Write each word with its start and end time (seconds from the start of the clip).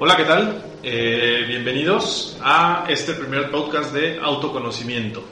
Hola, 0.00 0.16
¿qué 0.16 0.24
tal? 0.26 0.62
Eh, 0.80 1.44
bienvenidos 1.48 2.38
a 2.40 2.86
este 2.88 3.14
primer 3.14 3.50
podcast 3.50 3.92
de 3.92 4.20
autoconocimiento. 4.20 5.24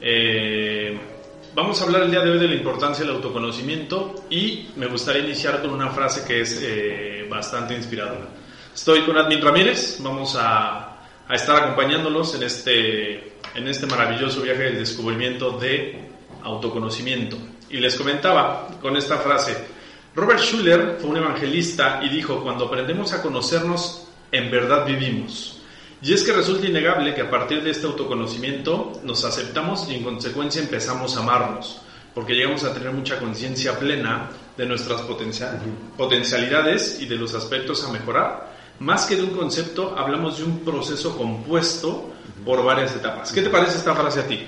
Eh, 0.00 0.96
vamos 1.52 1.80
a 1.80 1.84
hablar 1.86 2.02
el 2.02 2.12
día 2.12 2.20
de 2.20 2.30
hoy 2.30 2.38
de 2.38 2.46
la 2.46 2.54
importancia 2.54 3.04
del 3.04 3.16
autoconocimiento 3.16 4.26
y 4.30 4.68
me 4.76 4.86
gustaría 4.86 5.24
iniciar 5.24 5.60
con 5.60 5.72
una 5.72 5.90
frase 5.90 6.24
que 6.24 6.42
es 6.42 6.60
eh, 6.62 7.26
bastante 7.28 7.74
inspiradora. 7.74 8.28
Estoy 8.72 9.00
con 9.00 9.18
Admin 9.18 9.42
Ramírez, 9.42 9.98
vamos 10.00 10.36
a, 10.36 11.00
a 11.26 11.34
estar 11.34 11.64
acompañándolos 11.64 12.36
en 12.36 12.44
este, 12.44 13.32
en 13.56 13.66
este 13.66 13.86
maravilloso 13.86 14.42
viaje 14.42 14.62
del 14.62 14.78
descubrimiento 14.78 15.58
de 15.58 16.08
autoconocimiento. 16.44 17.36
Y 17.68 17.78
les 17.78 17.96
comentaba 17.96 18.68
con 18.80 18.96
esta 18.96 19.18
frase, 19.18 19.56
Robert 20.14 20.40
Schuller 20.40 20.98
fue 21.00 21.10
un 21.10 21.16
evangelista 21.16 22.00
y 22.02 22.10
dijo, 22.10 22.42
cuando 22.42 22.66
aprendemos 22.66 23.14
a 23.14 23.22
conocernos, 23.22 24.08
en 24.30 24.50
verdad 24.50 24.84
vivimos. 24.84 25.60
Y 26.02 26.12
es 26.12 26.22
que 26.22 26.32
resulta 26.32 26.66
innegable 26.66 27.14
que 27.14 27.22
a 27.22 27.30
partir 27.30 27.62
de 27.62 27.70
este 27.70 27.86
autoconocimiento 27.86 29.00
nos 29.04 29.24
aceptamos 29.24 29.88
y 29.88 29.94
en 29.94 30.04
consecuencia 30.04 30.60
empezamos 30.60 31.16
a 31.16 31.20
amarnos, 31.20 31.80
porque 32.14 32.34
llegamos 32.34 32.62
a 32.64 32.74
tener 32.74 32.92
mucha 32.92 33.18
conciencia 33.18 33.78
plena 33.78 34.28
de 34.56 34.66
nuestras 34.66 35.00
potencialidades 35.96 37.00
y 37.00 37.06
de 37.06 37.16
los 37.16 37.34
aspectos 37.34 37.82
a 37.84 37.92
mejorar. 37.92 38.52
Más 38.80 39.06
que 39.06 39.16
de 39.16 39.22
un 39.22 39.30
concepto, 39.30 39.94
hablamos 39.96 40.38
de 40.38 40.44
un 40.44 40.58
proceso 40.60 41.16
compuesto 41.16 42.10
por 42.44 42.62
varias 42.62 42.94
etapas. 42.94 43.32
¿Qué 43.32 43.40
te 43.40 43.48
parece 43.48 43.78
esta 43.78 43.94
frase 43.94 44.20
a 44.20 44.26
ti? 44.26 44.40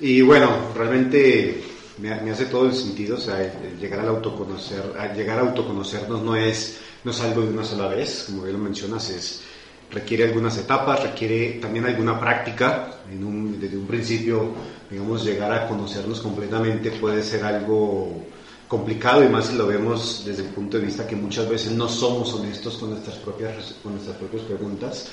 Y 0.00 0.20
bueno, 0.22 0.72
realmente 0.74 1.69
me, 2.00 2.30
hace 2.30 2.46
todo 2.46 2.66
el 2.66 2.74
sentido, 2.74 3.16
o 3.16 3.20
sea, 3.20 3.52
llegar 3.78 4.00
al 4.00 4.08
autoconocer, 4.08 4.82
llegar 5.14 5.38
a 5.38 5.42
autoconocernos 5.42 6.22
no 6.22 6.34
es, 6.36 6.78
no 7.04 7.10
es 7.10 7.20
algo 7.20 7.42
de 7.42 7.48
una 7.48 7.64
sola 7.64 7.88
vez, 7.88 8.24
como 8.26 8.42
bien 8.42 8.56
lo 8.56 8.62
mencionas, 8.62 9.10
es, 9.10 9.42
requiere 9.90 10.24
algunas 10.24 10.56
etapas, 10.56 11.02
requiere 11.02 11.58
también 11.60 11.84
alguna 11.84 12.18
práctica, 12.18 13.00
en 13.10 13.24
un, 13.24 13.60
desde 13.60 13.76
un 13.76 13.86
principio, 13.86 14.52
digamos, 14.90 15.24
llegar 15.24 15.52
a 15.52 15.68
conocernos 15.68 16.20
completamente 16.20 16.92
puede 16.92 17.22
ser 17.22 17.44
algo 17.44 18.24
complicado 18.68 19.24
y 19.24 19.28
más 19.28 19.46
si 19.46 19.56
lo 19.56 19.66
vemos 19.66 20.22
desde 20.24 20.44
el 20.44 20.50
punto 20.50 20.78
de 20.78 20.86
vista 20.86 21.06
que 21.06 21.16
muchas 21.16 21.48
veces 21.48 21.72
no 21.72 21.88
somos 21.88 22.32
honestos 22.34 22.76
con 22.76 22.90
nuestras 22.90 23.16
propias, 23.16 23.74
con 23.82 23.92
nuestras 23.92 24.16
propias 24.16 24.42
preguntas, 24.44 25.08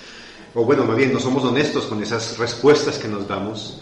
o 0.54 0.64
bueno, 0.64 0.86
más 0.86 0.96
bien 0.96 1.12
no 1.12 1.20
somos 1.20 1.44
honestos 1.44 1.86
con 1.86 2.02
esas 2.02 2.38
respuestas 2.38 2.98
que 2.98 3.08
nos 3.08 3.28
damos. 3.28 3.82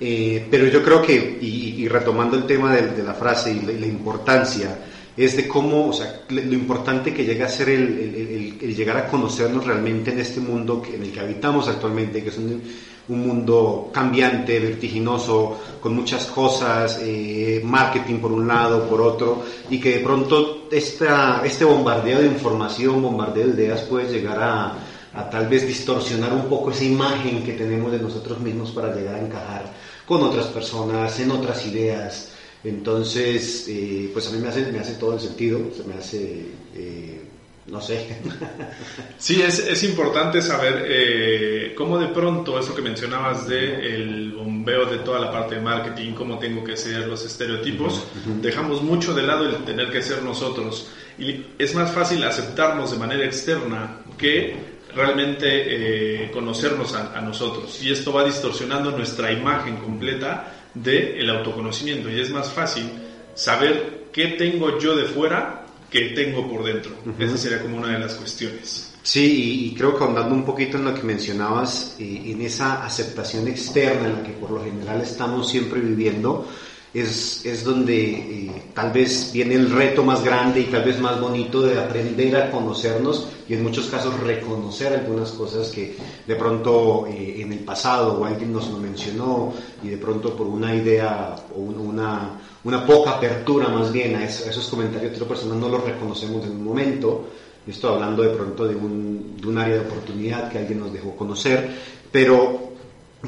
Eh, 0.00 0.46
pero 0.48 0.66
yo 0.66 0.82
creo 0.82 1.02
que, 1.02 1.38
y, 1.40 1.88
retomando 1.88 2.36
el 2.36 2.44
tema 2.44 2.74
de, 2.74 3.02
la 3.02 3.14
frase 3.14 3.52
y 3.52 3.60
la, 3.78 3.86
importancia, 3.86 4.78
es 5.16 5.36
de 5.36 5.48
cómo, 5.48 5.88
o 5.88 5.92
sea, 5.92 6.22
lo 6.28 6.54
importante 6.54 7.12
que 7.12 7.24
llega 7.24 7.46
a 7.46 7.48
ser 7.48 7.70
el, 7.70 8.58
llegar 8.76 8.96
a 8.96 9.08
conocernos 9.08 9.66
realmente 9.66 10.12
en 10.12 10.20
este 10.20 10.40
mundo 10.40 10.82
en 10.92 11.02
el 11.02 11.10
que 11.10 11.20
habitamos 11.20 11.68
actualmente, 11.68 12.22
que 12.22 12.28
es 12.28 12.38
un, 12.38 12.62
mundo 13.08 13.88
cambiante, 13.90 14.60
vertiginoso, 14.60 15.58
con 15.80 15.94
muchas 15.94 16.26
cosas, 16.26 17.00
eh, 17.02 17.62
marketing 17.64 18.18
por 18.18 18.30
un 18.32 18.46
lado, 18.46 18.86
por 18.86 19.00
otro, 19.00 19.42
y 19.70 19.80
que 19.80 19.92
de 19.92 20.00
pronto 20.00 20.68
esta, 20.70 21.40
este 21.42 21.64
bombardeo 21.64 22.20
de 22.20 22.26
información, 22.26 23.00
bombardeo 23.00 23.46
de 23.46 23.62
ideas 23.62 23.80
puede 23.80 24.12
llegar 24.12 24.38
a, 24.38 24.74
a 25.14 25.30
tal 25.30 25.48
vez 25.48 25.66
distorsionar 25.66 26.34
un 26.34 26.50
poco 26.50 26.70
esa 26.70 26.84
imagen 26.84 27.42
que 27.42 27.54
tenemos 27.54 27.90
de 27.92 27.98
nosotros 27.98 28.40
mismos 28.40 28.72
para 28.72 28.94
llegar 28.94 29.14
a 29.14 29.20
encajar 29.20 29.72
con 30.08 30.22
otras 30.22 30.46
personas, 30.46 31.20
en 31.20 31.30
otras 31.30 31.66
ideas. 31.66 32.32
Entonces, 32.64 33.66
eh, 33.68 34.08
pues 34.12 34.26
a 34.26 34.30
mí 34.30 34.38
me 34.38 34.48
hace, 34.48 34.72
me 34.72 34.78
hace 34.80 34.94
todo 34.94 35.12
el 35.12 35.20
sentido, 35.20 35.60
se 35.76 35.84
me 35.84 35.94
hace, 35.94 36.46
eh, 36.74 37.22
no 37.66 37.80
sé. 37.82 38.16
Sí, 39.18 39.42
es, 39.42 39.58
es 39.58 39.82
importante 39.82 40.40
saber 40.40 40.86
eh, 40.88 41.74
cómo 41.76 41.98
de 41.98 42.06
pronto 42.06 42.58
eso 42.58 42.74
que 42.74 42.80
mencionabas 42.80 43.48
de 43.48 43.94
el 43.94 44.32
bombeo 44.32 44.86
de 44.86 44.98
toda 44.98 45.18
la 45.18 45.30
parte 45.30 45.56
de 45.56 45.60
marketing, 45.60 46.12
cómo 46.14 46.38
tengo 46.38 46.64
que 46.64 46.76
ser 46.76 47.06
los 47.06 47.24
estereotipos, 47.26 48.04
dejamos 48.40 48.80
mucho 48.82 49.12
de 49.12 49.24
lado 49.24 49.44
el 49.44 49.64
tener 49.64 49.90
que 49.90 50.00
ser 50.00 50.22
nosotros. 50.22 50.88
Y 51.18 51.46
es 51.58 51.74
más 51.74 51.92
fácil 51.92 52.24
aceptarnos 52.24 52.92
de 52.92 52.96
manera 52.96 53.24
externa 53.24 53.98
que 54.16 54.77
realmente 54.98 56.24
eh, 56.24 56.30
conocernos 56.32 56.92
a, 56.94 57.20
nosotros. 57.20 57.80
Y 57.82 57.92
esto 57.92 58.12
va 58.12 58.24
distorsionando 58.24 58.90
nuestra 58.90 59.32
imagen 59.32 59.76
completa 59.76 60.52
del 60.74 61.30
autoconocimiento. 61.30 62.10
Y 62.10 62.20
es 62.20 62.30
más 62.30 62.50
fácil 62.50 62.90
saber 63.34 64.08
qué 64.12 64.28
tengo 64.28 64.78
yo 64.78 64.96
de 64.96 65.04
fuera 65.04 65.64
que 65.88 66.10
tengo 66.10 66.50
por 66.50 66.64
dentro. 66.64 66.92
Esa 67.18 67.38
sería 67.38 67.62
como 67.62 67.76
una 67.78 67.92
de 67.92 68.00
las 68.00 68.14
cuestiones. 68.14 68.92
Sí, 69.02 69.70
y, 69.70 69.74
creo 69.74 69.96
que 69.96 70.04
ahondando 70.04 70.34
un 70.34 70.44
poquito 70.44 70.76
en 70.76 70.84
lo 70.84 70.94
que 70.94 71.02
mencionabas, 71.02 71.96
eh, 71.98 72.22
en 72.26 72.42
esa 72.42 72.84
aceptación 72.84 73.48
externa 73.48 74.06
en 74.08 74.12
la 74.14 74.22
que 74.22 74.32
por 74.32 74.50
lo 74.50 74.62
general 74.62 75.00
estamos 75.00 75.48
siempre 75.48 75.80
viviendo, 75.80 76.46
es, 76.94 77.44
es 77.44 77.64
donde 77.64 78.10
eh, 78.10 78.62
tal 78.74 78.92
vez 78.92 79.30
viene 79.32 79.54
el 79.54 79.70
reto 79.70 80.02
más 80.02 80.24
grande 80.24 80.60
y 80.60 80.64
tal 80.64 80.84
vez 80.84 80.98
más 80.98 81.20
bonito 81.20 81.60
de 81.62 81.78
aprender 81.78 82.34
a 82.36 82.50
conocernos 82.50 83.28
y 83.48 83.54
en 83.54 83.62
muchos 83.62 83.86
casos 83.86 84.18
reconocer 84.20 84.94
algunas 84.94 85.30
cosas 85.32 85.68
que 85.68 85.96
de 86.26 86.34
pronto 86.34 87.06
eh, 87.06 87.42
en 87.42 87.52
el 87.52 87.60
pasado 87.60 88.18
o 88.18 88.24
alguien 88.24 88.52
nos 88.52 88.70
lo 88.70 88.78
mencionó 88.78 89.52
y 89.82 89.88
de 89.88 89.98
pronto 89.98 90.34
por 90.34 90.46
una 90.46 90.74
idea 90.74 91.36
o 91.54 91.60
una, 91.60 92.40
una 92.64 92.86
poca 92.86 93.12
apertura 93.12 93.68
más 93.68 93.92
bien 93.92 94.16
a, 94.16 94.24
esos 94.24 94.68
comentarios 94.68 95.10
de 95.10 95.16
otra 95.16 95.28
persona 95.28 95.54
no 95.54 95.68
los 95.68 95.84
reconocemos 95.84 96.44
en 96.46 96.52
un 96.52 96.64
momento. 96.64 97.28
Estoy 97.66 97.92
hablando 97.92 98.22
de 98.22 98.30
pronto 98.30 98.66
de 98.66 98.74
un, 98.74 99.36
de 99.38 99.46
un 99.46 99.58
área 99.58 99.74
de 99.74 99.80
oportunidad 99.80 100.50
que 100.50 100.56
alguien 100.56 100.80
nos 100.80 100.90
dejó 100.90 101.14
conocer, 101.14 101.70
pero 102.10 102.67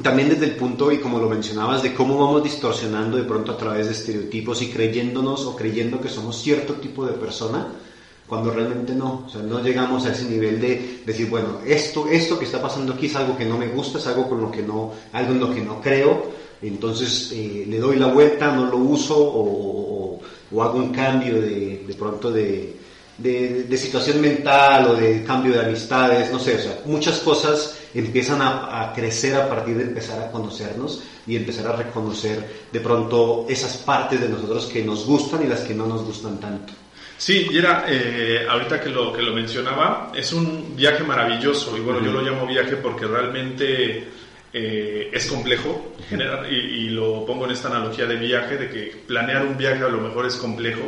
también 0.01 0.29
desde 0.29 0.45
el 0.45 0.55
punto, 0.55 0.91
y 0.91 0.99
como 0.99 1.19
lo 1.19 1.29
mencionabas, 1.29 1.83
de 1.83 1.93
cómo 1.93 2.17
vamos 2.17 2.43
distorsionando 2.43 3.17
de 3.17 3.23
pronto 3.23 3.51
a 3.51 3.57
través 3.57 3.87
de 3.87 3.91
estereotipos 3.91 4.61
y 4.61 4.69
creyéndonos 4.69 5.45
o 5.45 5.55
creyendo 5.55 5.99
que 5.99 6.07
somos 6.07 6.41
cierto 6.41 6.75
tipo 6.75 7.05
de 7.05 7.13
persona, 7.13 7.67
cuando 8.25 8.51
realmente 8.51 8.95
no, 8.95 9.25
o 9.27 9.29
sea, 9.29 9.41
no 9.41 9.61
llegamos 9.61 10.05
a 10.05 10.13
ese 10.13 10.29
nivel 10.29 10.61
de 10.61 11.01
decir, 11.05 11.29
bueno, 11.29 11.59
esto, 11.65 12.07
esto 12.07 12.39
que 12.39 12.45
está 12.45 12.61
pasando 12.61 12.93
aquí 12.93 13.07
es 13.07 13.15
algo 13.17 13.37
que 13.37 13.43
no 13.43 13.57
me 13.57 13.67
gusta, 13.67 13.97
es 13.97 14.07
algo 14.07 14.29
con 14.29 14.39
lo 14.39 14.49
que 14.49 14.63
no, 14.63 14.93
algo 15.11 15.33
en 15.33 15.39
lo 15.41 15.53
que 15.53 15.61
no 15.61 15.81
creo, 15.81 16.31
entonces 16.61 17.31
eh, 17.33 17.65
le 17.67 17.77
doy 17.77 17.97
la 17.97 18.07
vuelta, 18.07 18.55
no 18.55 18.67
lo 18.67 18.77
uso 18.77 19.17
o, 19.17 20.21
o 20.51 20.63
hago 20.63 20.77
un 20.77 20.93
cambio 20.93 21.41
de, 21.41 21.83
de 21.85 21.93
pronto 21.95 22.31
de, 22.31 22.77
de, 23.21 23.77
situación 23.77 24.21
mental 24.21 24.87
o 24.87 24.95
de 24.95 25.23
cambio 25.23 25.53
de 25.53 25.61
amistades, 25.61 26.31
no 26.31 26.39
sé, 26.39 26.55
o 26.55 26.59
sea, 26.59 26.79
muchas 26.85 27.19
cosas 27.19 27.77
empiezan 27.93 28.41
a, 28.41 28.91
crecer 28.95 29.35
a 29.35 29.49
partir 29.49 29.77
de 29.77 29.83
empezar 29.83 30.21
a 30.21 30.31
conocernos 30.31 31.03
y 31.27 31.35
empezar 31.35 31.67
a 31.67 31.75
reconocer 31.75 32.67
de 32.71 32.79
pronto 32.79 33.45
esas 33.49 33.77
partes 33.77 34.19
de 34.19 34.29
nosotros 34.29 34.65
que 34.65 34.83
nos 34.83 35.05
gustan 35.05 35.43
y 35.43 35.47
las 35.47 35.61
que 35.61 35.73
no 35.73 35.85
nos 35.85 36.03
gustan 36.03 36.39
tanto. 36.39 36.73
Sí, 37.17 37.47
y 37.51 37.57
era, 37.57 37.85
eh, 37.87 38.47
ahorita 38.49 38.81
que 38.81 38.89
lo, 38.89 39.13
que 39.13 39.21
lo 39.21 39.33
mencionaba, 39.33 40.11
es 40.15 40.33
un 40.33 40.75
viaje 40.75 41.03
maravilloso, 41.03 41.77
y 41.77 41.81
bueno, 41.81 42.03
yo 42.03 42.11
lo 42.11 42.21
llamo 42.21 42.47
viaje 42.47 42.77
porque 42.77 43.05
realmente 43.05 44.07
eh, 44.53 45.11
es 45.13 45.27
complejo, 45.27 45.93
generar, 46.09 46.51
y, 46.51 46.89
lo 46.89 47.23
pongo 47.25 47.45
en 47.45 47.51
esta 47.51 47.67
analogía 47.67 48.07
de 48.07 48.15
viaje, 48.15 48.57
de 48.57 48.69
que 48.69 49.03
planear 49.05 49.45
un 49.45 49.55
viaje 49.55 49.83
a 49.83 49.89
lo 49.89 50.01
mejor 50.01 50.25
es 50.25 50.35
complejo, 50.35 50.81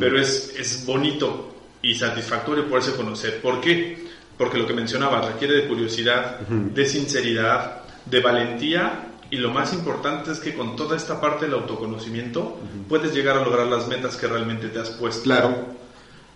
pero 0.00 0.20
es, 0.20 0.54
es 0.58 0.84
bonito 0.84 1.57
y 1.82 1.94
satisfactorio 1.94 2.68
poderse 2.68 2.94
conocer. 2.94 3.40
¿Por 3.40 3.60
qué? 3.60 4.08
Porque 4.36 4.58
lo 4.58 4.66
que 4.66 4.74
mencionaba 4.74 5.20
requiere 5.20 5.54
de 5.54 5.68
curiosidad, 5.68 6.40
de 6.40 6.86
sinceridad, 6.86 7.82
de 8.04 8.20
valentía 8.20 9.08
y 9.30 9.36
lo 9.36 9.50
más 9.50 9.72
importante 9.74 10.32
es 10.32 10.38
que 10.38 10.54
con 10.54 10.76
toda 10.76 10.96
esta 10.96 11.20
parte 11.20 11.44
del 11.44 11.54
autoconocimiento 11.54 12.58
puedes 12.88 13.14
llegar 13.14 13.36
a 13.36 13.44
lograr 13.44 13.66
las 13.66 13.86
metas 13.88 14.16
que 14.16 14.26
realmente 14.26 14.68
te 14.68 14.78
has 14.78 14.90
puesto. 14.90 15.24
Claro. 15.24 15.76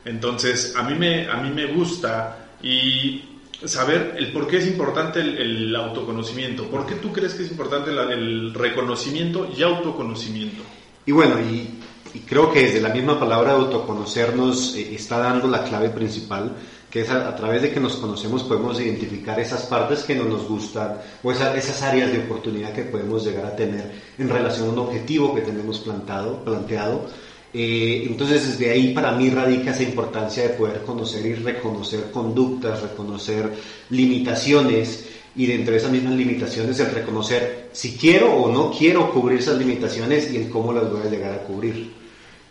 Entonces, 0.05 0.75
a 0.77 0.83
mí 0.83 0.95
me, 0.95 1.29
a 1.29 1.37
mí 1.37 1.51
me 1.51 1.67
gusta 1.67 2.49
y 2.63 3.23
saber 3.65 4.15
el 4.19 4.33
por 4.33 4.49
qué 4.49 4.59
es 4.59 4.67
importante 4.67 5.21
el, 5.21 5.75
autoconocimiento. 5.75 6.69
¿Por 6.69 6.87
qué 6.87 6.97
tú 6.97 7.13
crees 7.13 7.35
que 7.35 7.45
es 7.45 7.51
importante 7.51 7.91
el 7.91 8.53
reconocimiento 8.53 9.49
y 9.57 9.63
autoconocimiento? 9.63 10.63
Y 11.07 11.13
bueno, 11.13 11.41
y 11.41 11.82
y 12.15 12.21
creo 12.21 12.53
que 12.53 12.63
desde 12.67 12.81
la 12.81 12.91
misma 12.91 13.19
palabra 13.19 13.53
autoconocernos 13.53 14.75
eh, 14.77 14.95
está 14.95 15.19
dando 15.19 15.49
la 15.49 15.65
clave 15.65 15.91
principal, 15.91 16.53
que 16.91 17.01
es 17.01 17.11
a, 17.11 17.35
través 17.35 17.63
de 17.63 17.71
que 17.73 17.81
nos 17.81 17.97
conocemos 17.97 18.43
podemos 18.43 18.79
identificar 18.79 19.41
esas 19.41 19.63
partes 19.63 20.03
que 20.03 20.15
no 20.15 20.25
nos 20.25 20.47
gustan 20.47 20.99
o 21.23 21.33
esas 21.33 21.83
áreas 21.83 22.13
de 22.13 22.19
oportunidad 22.19 22.75
que 22.75 22.83
podemos 22.83 23.25
llegar 23.25 23.47
a 23.47 23.57
tener 23.57 23.91
en 24.19 24.29
relación 24.29 24.69
a 24.69 24.73
un 24.73 24.79
objetivo 24.81 25.35
que 25.35 25.41
tenemos 25.41 25.79
plantado, 25.79 26.45
planteado. 26.45 27.07
Eh, 27.55 28.05
entonces 28.07 28.47
desde 28.47 28.71
ahí 28.71 28.93
para 28.93 29.13
mí 29.13 29.31
radica 29.31 29.71
esa 29.71 29.83
importancia 29.83 30.43
de 30.43 30.51
poder 30.51 30.83
conocer 30.83 31.25
y 31.25 31.35
reconocer 31.35 32.11
conductas, 32.11 32.83
reconocer 32.83 33.51
limitaciones 33.89 35.07
y 35.35 35.47
dentro 35.47 35.73
de 35.73 35.79
esas 35.79 35.93
mismas 35.93 36.15
limitaciones 36.15 36.79
el 36.79 36.91
reconocer 36.91 37.71
si 37.73 37.97
quiero 37.97 38.35
o 38.35 38.53
no 38.53 38.71
quiero 38.71 39.11
cubrir 39.13 39.39
esas 39.39 39.57
limitaciones 39.57 40.31
y 40.31 40.37
el 40.37 40.51
cómo 40.51 40.75
las 40.75 40.91
voy 40.91 41.01
a 41.07 41.11
llegar 41.11 41.33
a 41.33 41.43
cubrir. 41.45 42.02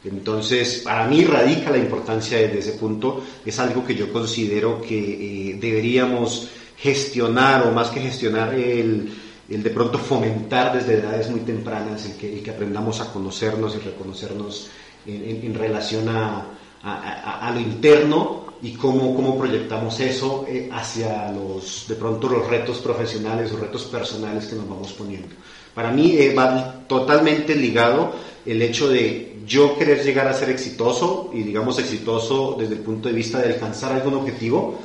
Entonces, 0.04 0.82
para 0.84 1.08
mí 1.08 1.24
radica 1.24 1.70
la 1.70 1.78
importancia 1.78 2.38
desde 2.38 2.60
ese 2.60 2.72
punto, 2.74 3.24
es 3.46 3.60
algo 3.60 3.86
que 3.86 3.96
yo 3.96 4.12
considero 4.12 4.82
que 4.82 5.52
eh, 5.52 5.58
deberíamos 5.60 6.50
gestionar 6.78 7.68
o 7.68 7.72
más 7.72 7.90
que 7.90 8.02
gestionar 8.02 8.56
el, 8.56 9.14
el, 9.48 9.64
de 9.64 9.70
pronto 9.70 10.00
fomentar 10.00 10.74
desde 10.74 10.96
edades 10.96 11.30
muy 11.30 11.42
tempranas, 11.42 12.06
el 12.06 12.42
que, 12.42 12.50
aprendamos 12.50 13.00
a 13.02 13.14
conocernos 13.14 13.76
y 13.76 13.80
reconocernos 13.80 14.70
en, 15.06 15.54
relación 15.54 16.10
a, 16.10 16.48
a, 16.82 17.48
a, 17.48 17.52
lo 17.52 17.60
interno 17.60 18.46
y 18.64 18.74
cómo, 18.74 19.16
cómo 19.16 19.38
proyectamos 19.38 20.00
eso 20.00 20.46
eh, 20.48 20.70
hacia 20.72 21.32
los, 21.32 21.86
de 21.88 21.96
pronto 21.96 22.28
los 22.28 22.48
retos 22.48 22.80
profesionales 22.80 23.52
o 23.52 23.58
retos 23.58 23.84
personales 23.86 24.46
que 24.46 24.56
nos 24.56 24.68
vamos 24.68 24.92
poniendo. 24.94 25.36
Para 25.74 25.92
mí 25.92 26.16
eh, 26.18 26.34
va 26.34 26.86
totalmente 26.88 27.56
ligado 27.56 28.14
el 28.46 28.62
hecho 28.62 28.90
de 28.90 29.38
yo 29.46 29.78
querer 29.78 30.04
llegar 30.04 30.28
a 30.28 30.34
ser 30.34 30.50
exitoso 30.50 31.30
y 31.34 31.44
digamos 31.44 31.80
exitoso 31.80 32.56
desde 32.60 32.76
el 32.76 32.82
punto 32.82 33.10
de 33.10 33.16
vista 33.16 33.40
de 33.40 33.54
alcanzar 33.54 33.94
algún 33.94 34.16
objetivo 34.16 34.80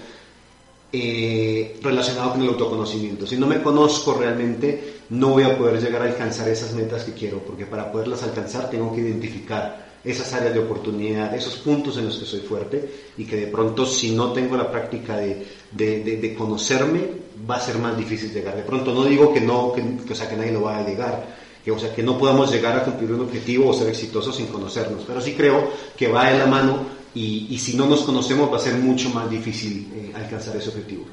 eh, 0.92 1.78
relacionado 1.82 2.32
con 2.32 2.42
el 2.42 2.48
autoconocimiento. 2.48 3.26
Si 3.26 3.36
no 3.36 3.46
me 3.46 3.62
conozco 3.62 4.14
realmente, 4.14 5.00
no 5.10 5.30
voy 5.30 5.42
a 5.42 5.56
poder 5.58 5.80
llegar 5.82 6.02
a 6.02 6.06
alcanzar 6.06 6.48
esas 6.48 6.72
metas 6.72 7.04
que 7.04 7.12
quiero, 7.12 7.38
porque 7.40 7.66
para 7.66 7.90
poderlas 7.90 8.22
alcanzar 8.22 8.70
tengo 8.70 8.94
que 8.94 9.00
identificar 9.00 9.86
esas 10.04 10.32
áreas 10.32 10.54
de 10.54 10.60
oportunidad, 10.60 11.34
esos 11.34 11.56
puntos 11.56 11.98
en 11.98 12.06
los 12.06 12.16
que 12.16 12.24
soy 12.24 12.40
fuerte 12.40 12.88
y 13.18 13.24
que 13.24 13.36
de 13.36 13.46
pronto 13.48 13.84
si 13.84 14.12
no 14.12 14.32
tengo 14.32 14.56
la 14.56 14.70
práctica 14.70 15.16
de, 15.16 15.44
de, 15.72 16.04
de, 16.04 16.16
de 16.18 16.34
conocerme 16.34 17.25
va 17.48 17.56
a 17.56 17.60
ser 17.60 17.78
más 17.78 17.96
difícil 17.96 18.32
llegar. 18.32 18.56
De 18.56 18.62
pronto 18.62 18.92
no 18.92 19.04
digo 19.04 19.32
que 19.32 19.40
no, 19.40 19.72
que, 19.72 19.82
que, 20.04 20.12
o 20.12 20.16
sea, 20.16 20.28
que 20.28 20.36
nadie 20.36 20.52
lo 20.52 20.62
va 20.62 20.78
a 20.78 20.86
llegar, 20.86 21.24
que, 21.64 21.70
o 21.70 21.78
sea, 21.78 21.94
que 21.94 22.02
no 22.02 22.16
podamos 22.18 22.50
llegar 22.50 22.76
a 22.76 22.84
cumplir 22.84 23.12
un 23.12 23.22
objetivo 23.22 23.70
o 23.70 23.74
ser 23.74 23.88
exitosos 23.88 24.36
sin 24.36 24.46
conocernos, 24.46 25.04
pero 25.06 25.20
sí 25.20 25.34
creo 25.34 25.70
que 25.96 26.08
va 26.08 26.30
de 26.30 26.38
la 26.38 26.46
mano 26.46 26.86
y, 27.14 27.46
y 27.50 27.58
si 27.58 27.76
no 27.76 27.86
nos 27.86 28.02
conocemos 28.02 28.52
va 28.52 28.56
a 28.56 28.60
ser 28.60 28.74
mucho 28.74 29.10
más 29.10 29.28
difícil 29.30 29.90
eh, 29.94 30.12
alcanzar 30.14 30.56
ese 30.56 30.68
objetivo. 30.68 31.06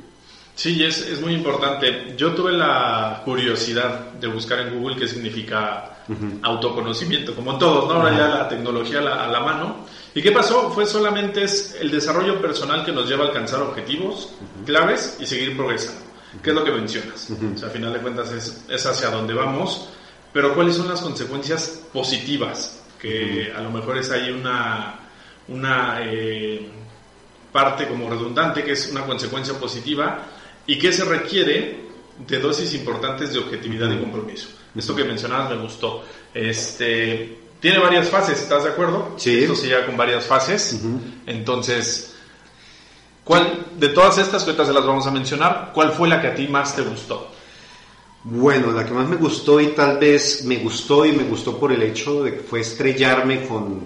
Sí, 0.55 0.83
es, 0.83 0.99
es 0.99 1.19
muy 1.19 1.33
importante. 1.33 2.13
Yo 2.15 2.33
tuve 2.33 2.51
la 2.51 3.21
curiosidad 3.25 4.11
de 4.13 4.27
buscar 4.27 4.59
en 4.59 4.79
Google 4.79 4.95
qué 4.97 5.07
significa 5.07 5.97
uh 6.07 6.13
-huh. 6.13 6.39
autoconocimiento, 6.43 7.33
como 7.33 7.53
en 7.53 7.59
todos, 7.59 7.87
¿no? 7.87 7.95
Ahora 7.95 8.11
uh 8.11 8.13
-huh. 8.13 8.17
ya 8.17 8.27
la 8.27 8.47
tecnología 8.47 8.99
a 8.99 9.01
la, 9.01 9.23
a 9.23 9.27
la, 9.27 9.39
mano. 9.39 9.77
¿Y 10.13 10.21
qué 10.21 10.31
pasó? 10.31 10.69
Fue 10.69 10.85
solamente 10.85 11.43
el 11.79 11.89
desarrollo 11.89 12.39
personal 12.39 12.85
que 12.85 12.91
nos 12.91 13.09
lleva 13.09 13.25
a 13.25 13.27
alcanzar 13.29 13.61
objetivos 13.63 14.25
uh 14.25 14.61
-huh. 14.61 14.65
claves 14.65 15.17
y 15.19 15.25
seguir 15.25 15.57
progresando. 15.57 16.01
¿Qué 16.41 16.49
es 16.49 16.55
lo 16.55 16.63
que 16.63 16.71
mencionas? 16.71 17.29
O 17.29 17.57
sea, 17.57 17.67
a 17.67 17.71
final 17.71 17.93
de 17.93 17.99
cuentas 17.99 18.31
es, 18.31 18.65
es 18.69 18.85
hacia 18.85 19.09
dónde 19.09 19.33
vamos, 19.33 19.89
pero 20.31 20.55
¿cuáles 20.55 20.75
son 20.75 20.87
las 20.87 21.01
consecuencias 21.01 21.81
positivas? 21.91 22.81
Que 22.99 23.53
a 23.55 23.61
lo 23.61 23.69
mejor 23.69 23.97
es 23.97 24.09
ahí 24.11 24.31
una, 24.31 24.99
una 25.47 25.99
eh, 26.01 26.67
parte 27.51 27.87
como 27.87 28.09
redundante, 28.09 28.63
que 28.63 28.71
es 28.71 28.89
una 28.91 29.05
consecuencia 29.05 29.53
positiva, 29.59 30.25
y 30.65 30.77
que 30.79 30.91
se 30.91 31.05
requiere 31.05 31.83
de 32.27 32.39
dosis 32.39 32.73
importantes 32.73 33.33
de 33.33 33.39
objetividad 33.39 33.91
y 33.91 33.97
compromiso. 33.97 34.49
Esto 34.75 34.95
que 34.95 35.03
mencionabas 35.03 35.51
me 35.51 35.57
gustó. 35.57 36.03
Este, 36.33 37.37
tiene 37.59 37.79
varias 37.79 38.09
fases, 38.09 38.41
¿estás 38.41 38.63
de 38.63 38.69
acuerdo? 38.69 39.13
Sí. 39.17 39.43
Esto 39.43 39.55
se 39.55 39.67
lleva 39.67 39.85
con 39.85 39.97
varias 39.97 40.25
fases. 40.25 40.79
Uh 40.81 40.87
-huh. 40.87 40.99
Entonces, 41.27 42.12
¿cuál 43.23 43.67
de 43.77 43.89
todas 43.89 44.17
estas 44.17 44.43
que 44.43 44.51
ahorita 44.51 44.65
se 44.65 44.73
las 44.73 44.85
vamos 44.85 45.07
a 45.07 45.11
mencionar, 45.11 45.71
cuál 45.73 45.91
fue 45.91 46.07
la 46.07 46.21
que 46.21 46.27
a 46.27 46.35
ti 46.35 46.47
más 46.47 46.75
te 46.75 46.81
gustó? 46.81 47.29
Bueno, 48.25 48.71
la 48.71 48.85
que 48.85 48.93
más 48.93 49.07
me 49.07 49.17
gustó 49.17 49.59
y 49.59 49.67
tal 49.67 49.97
vez 49.97 50.45
me 50.45 50.57
gustó 50.57 51.05
y 51.05 51.11
me 51.11 51.23
gustó 51.23 51.57
por 51.59 51.73
el 51.73 51.83
hecho 51.83 52.23
de 52.23 52.35
que 52.35 52.39
fue 52.39 52.61
estrellarme 52.61 53.45
con, 53.45 53.81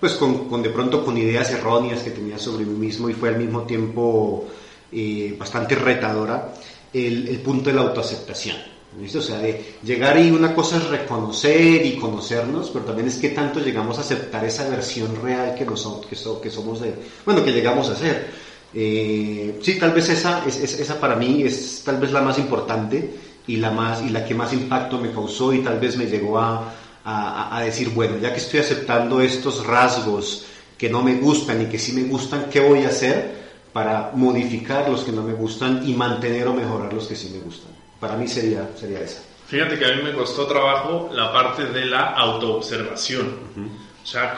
pues 0.00 0.14
con, 0.14 0.48
con 0.48 0.62
de 0.62 0.70
pronto 0.70 1.04
con 1.04 1.16
ideas 1.16 1.50
erróneas 1.52 2.02
que 2.02 2.10
tenía 2.10 2.38
sobre 2.38 2.64
mí 2.64 2.74
mismo 2.74 3.08
y 3.08 3.12
fue 3.12 3.28
al 3.28 3.38
mismo 3.38 3.62
tiempo 3.62 4.48
eh, 4.90 5.36
bastante 5.38 5.76
retadora, 5.76 6.52
el, 6.92 7.28
el, 7.28 7.38
punto 7.40 7.70
de 7.70 7.76
la 7.76 7.82
autoaceptación. 7.82 8.56
¿listo? 9.00 9.18
O 9.18 9.22
sea, 9.22 9.38
de 9.38 9.76
llegar 9.82 10.18
y 10.18 10.30
una 10.30 10.54
cosa 10.54 10.78
es 10.78 10.88
reconocer 10.88 11.84
y 11.84 11.96
conocernos, 11.96 12.70
pero 12.70 12.84
también 12.86 13.08
es 13.08 13.16
que 13.16 13.30
tanto 13.30 13.60
llegamos 13.60 13.98
a 13.98 14.00
aceptar 14.00 14.44
esa 14.44 14.68
versión 14.68 15.20
real 15.22 15.54
que, 15.54 15.64
nos, 15.64 15.86
que, 16.08 16.16
so, 16.16 16.40
que 16.40 16.50
somos 16.50 16.80
de, 16.80 16.94
bueno, 17.24 17.44
que 17.44 17.52
llegamos 17.52 17.88
a 17.88 17.96
ser. 17.96 18.46
Eh, 18.78 19.58
sí, 19.62 19.78
tal 19.78 19.92
vez 19.92 20.10
esa, 20.10 20.44
es, 20.46 20.58
es, 20.60 20.78
esa 20.78 21.00
para 21.00 21.16
mí 21.16 21.42
es 21.42 21.82
tal 21.82 21.96
vez 21.98 22.12
la 22.12 22.20
más 22.20 22.38
importante 22.38 23.14
y 23.46 23.56
la, 23.56 23.70
más, 23.70 24.02
y 24.02 24.10
la 24.10 24.22
que 24.22 24.34
más 24.34 24.52
impacto 24.52 24.98
me 24.98 25.10
causó 25.10 25.54
y 25.54 25.60
tal 25.60 25.80
vez 25.80 25.96
me 25.96 26.04
llegó 26.04 26.38
a, 26.38 26.74
a, 27.02 27.56
a 27.56 27.62
decir, 27.62 27.88
bueno, 27.90 28.18
ya 28.18 28.32
que 28.32 28.38
estoy 28.40 28.60
aceptando 28.60 29.22
estos 29.22 29.66
rasgos 29.66 30.44
que 30.76 30.90
no 30.90 31.02
me 31.02 31.14
gustan 31.14 31.62
y 31.62 31.66
que 31.66 31.78
sí 31.78 31.92
me 31.92 32.02
gustan, 32.02 32.50
¿qué 32.50 32.60
voy 32.60 32.84
a 32.84 32.88
hacer? 32.88 33.46
para 33.76 34.10
modificar 34.14 34.88
los 34.88 35.04
que 35.04 35.12
no 35.12 35.22
me 35.22 35.34
gustan 35.34 35.86
y 35.86 35.92
mantener 35.92 36.48
o 36.48 36.54
mejorar 36.54 36.90
los 36.94 37.08
que 37.08 37.14
sí 37.14 37.28
me 37.28 37.40
gustan. 37.40 37.72
Para 38.00 38.16
mí 38.16 38.26
sería, 38.26 38.70
sería 38.74 39.00
esa. 39.00 39.20
Fíjate 39.48 39.78
que 39.78 39.84
a 39.84 39.94
mí 39.94 40.02
me 40.02 40.14
costó 40.14 40.46
trabajo 40.46 41.10
la 41.12 41.30
parte 41.30 41.66
de 41.66 41.84
la 41.84 42.14
autoobservación. 42.14 43.26
Uh 43.26 43.60
-huh. 43.60 43.68
O 44.02 44.06
sea, 44.06 44.34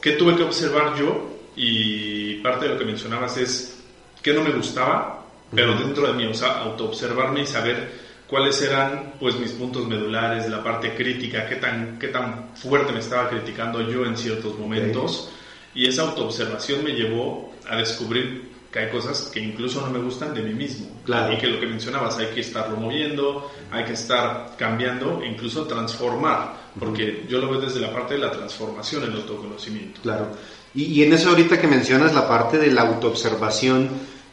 ¿qué 0.00 0.10
tuve 0.14 0.34
que 0.34 0.42
observar 0.42 0.98
yo? 0.98 1.24
Y 1.54 2.40
parte 2.42 2.64
de 2.64 2.72
lo 2.72 2.78
que 2.80 2.84
mencionabas 2.84 3.36
es 3.36 3.79
qué 4.22 4.32
no 4.32 4.42
me 4.42 4.50
gustaba, 4.50 5.24
pero 5.54 5.74
dentro 5.74 6.06
de 6.06 6.12
mí, 6.12 6.26
o 6.26 6.34
sea, 6.34 6.60
autoobservarme 6.60 7.42
y 7.42 7.46
saber 7.46 7.90
cuáles 8.26 8.62
eran 8.62 9.14
pues 9.18 9.36
mis 9.38 9.50
puntos 9.52 9.86
medulares, 9.86 10.48
la 10.48 10.62
parte 10.62 10.94
crítica, 10.94 11.46
qué 11.48 11.56
tan, 11.56 11.98
qué 11.98 12.08
tan 12.08 12.54
fuerte 12.54 12.92
me 12.92 13.00
estaba 13.00 13.28
criticando 13.28 13.80
yo 13.82 14.04
en 14.06 14.16
ciertos 14.16 14.56
momentos. 14.58 15.30
Okay. 15.72 15.82
Y 15.82 15.88
esa 15.88 16.02
autoobservación 16.02 16.84
me 16.84 16.92
llevó 16.92 17.52
a 17.68 17.76
descubrir 17.76 18.50
que 18.72 18.78
hay 18.78 18.90
cosas 18.90 19.22
que 19.34 19.40
incluso 19.40 19.80
no 19.80 19.90
me 19.90 19.98
gustan 19.98 20.32
de 20.32 20.42
mí 20.42 20.54
mismo. 20.54 20.88
Claro. 21.04 21.32
Y 21.32 21.38
que 21.38 21.48
lo 21.48 21.58
que 21.58 21.66
mencionabas, 21.66 22.18
hay 22.18 22.26
que 22.26 22.40
estarlo 22.40 22.76
moviendo, 22.76 23.50
hay 23.72 23.84
que 23.84 23.94
estar 23.94 24.54
cambiando 24.56 25.24
incluso 25.24 25.64
transformar, 25.64 26.54
porque 26.78 27.26
yo 27.28 27.38
lo 27.38 27.50
veo 27.50 27.60
desde 27.60 27.80
la 27.80 27.92
parte 27.92 28.14
de 28.14 28.20
la 28.20 28.30
transformación, 28.30 29.04
el 29.04 29.16
autoconocimiento. 29.16 30.00
Claro. 30.02 30.28
Y, 30.72 30.84
y 30.84 31.02
en 31.02 31.12
eso 31.12 31.30
ahorita 31.30 31.60
que 31.60 31.66
mencionas 31.66 32.14
la 32.14 32.28
parte 32.28 32.58
de 32.58 32.70
la 32.70 32.82
autoobservación, 32.82 33.88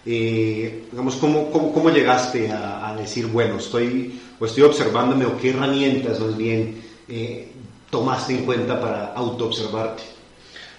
eh, 0.09 0.85
digamos, 0.89 1.17
¿cómo, 1.17 1.51
cómo, 1.51 1.73
cómo 1.73 1.89
llegaste 1.89 2.49
a, 2.49 2.89
a, 2.89 2.95
decir, 2.95 3.27
bueno, 3.27 3.57
estoy, 3.57 4.17
o 4.39 4.45
estoy 4.45 4.63
observándome 4.63 5.25
o 5.25 5.37
qué 5.37 5.49
herramientas 5.49 6.21
más 6.21 6.37
bien 6.37 6.81
eh, 7.09 7.51
tomaste 7.89 8.33
en 8.33 8.45
cuenta 8.45 8.79
para 8.79 9.07
autoobservarte? 9.07 10.03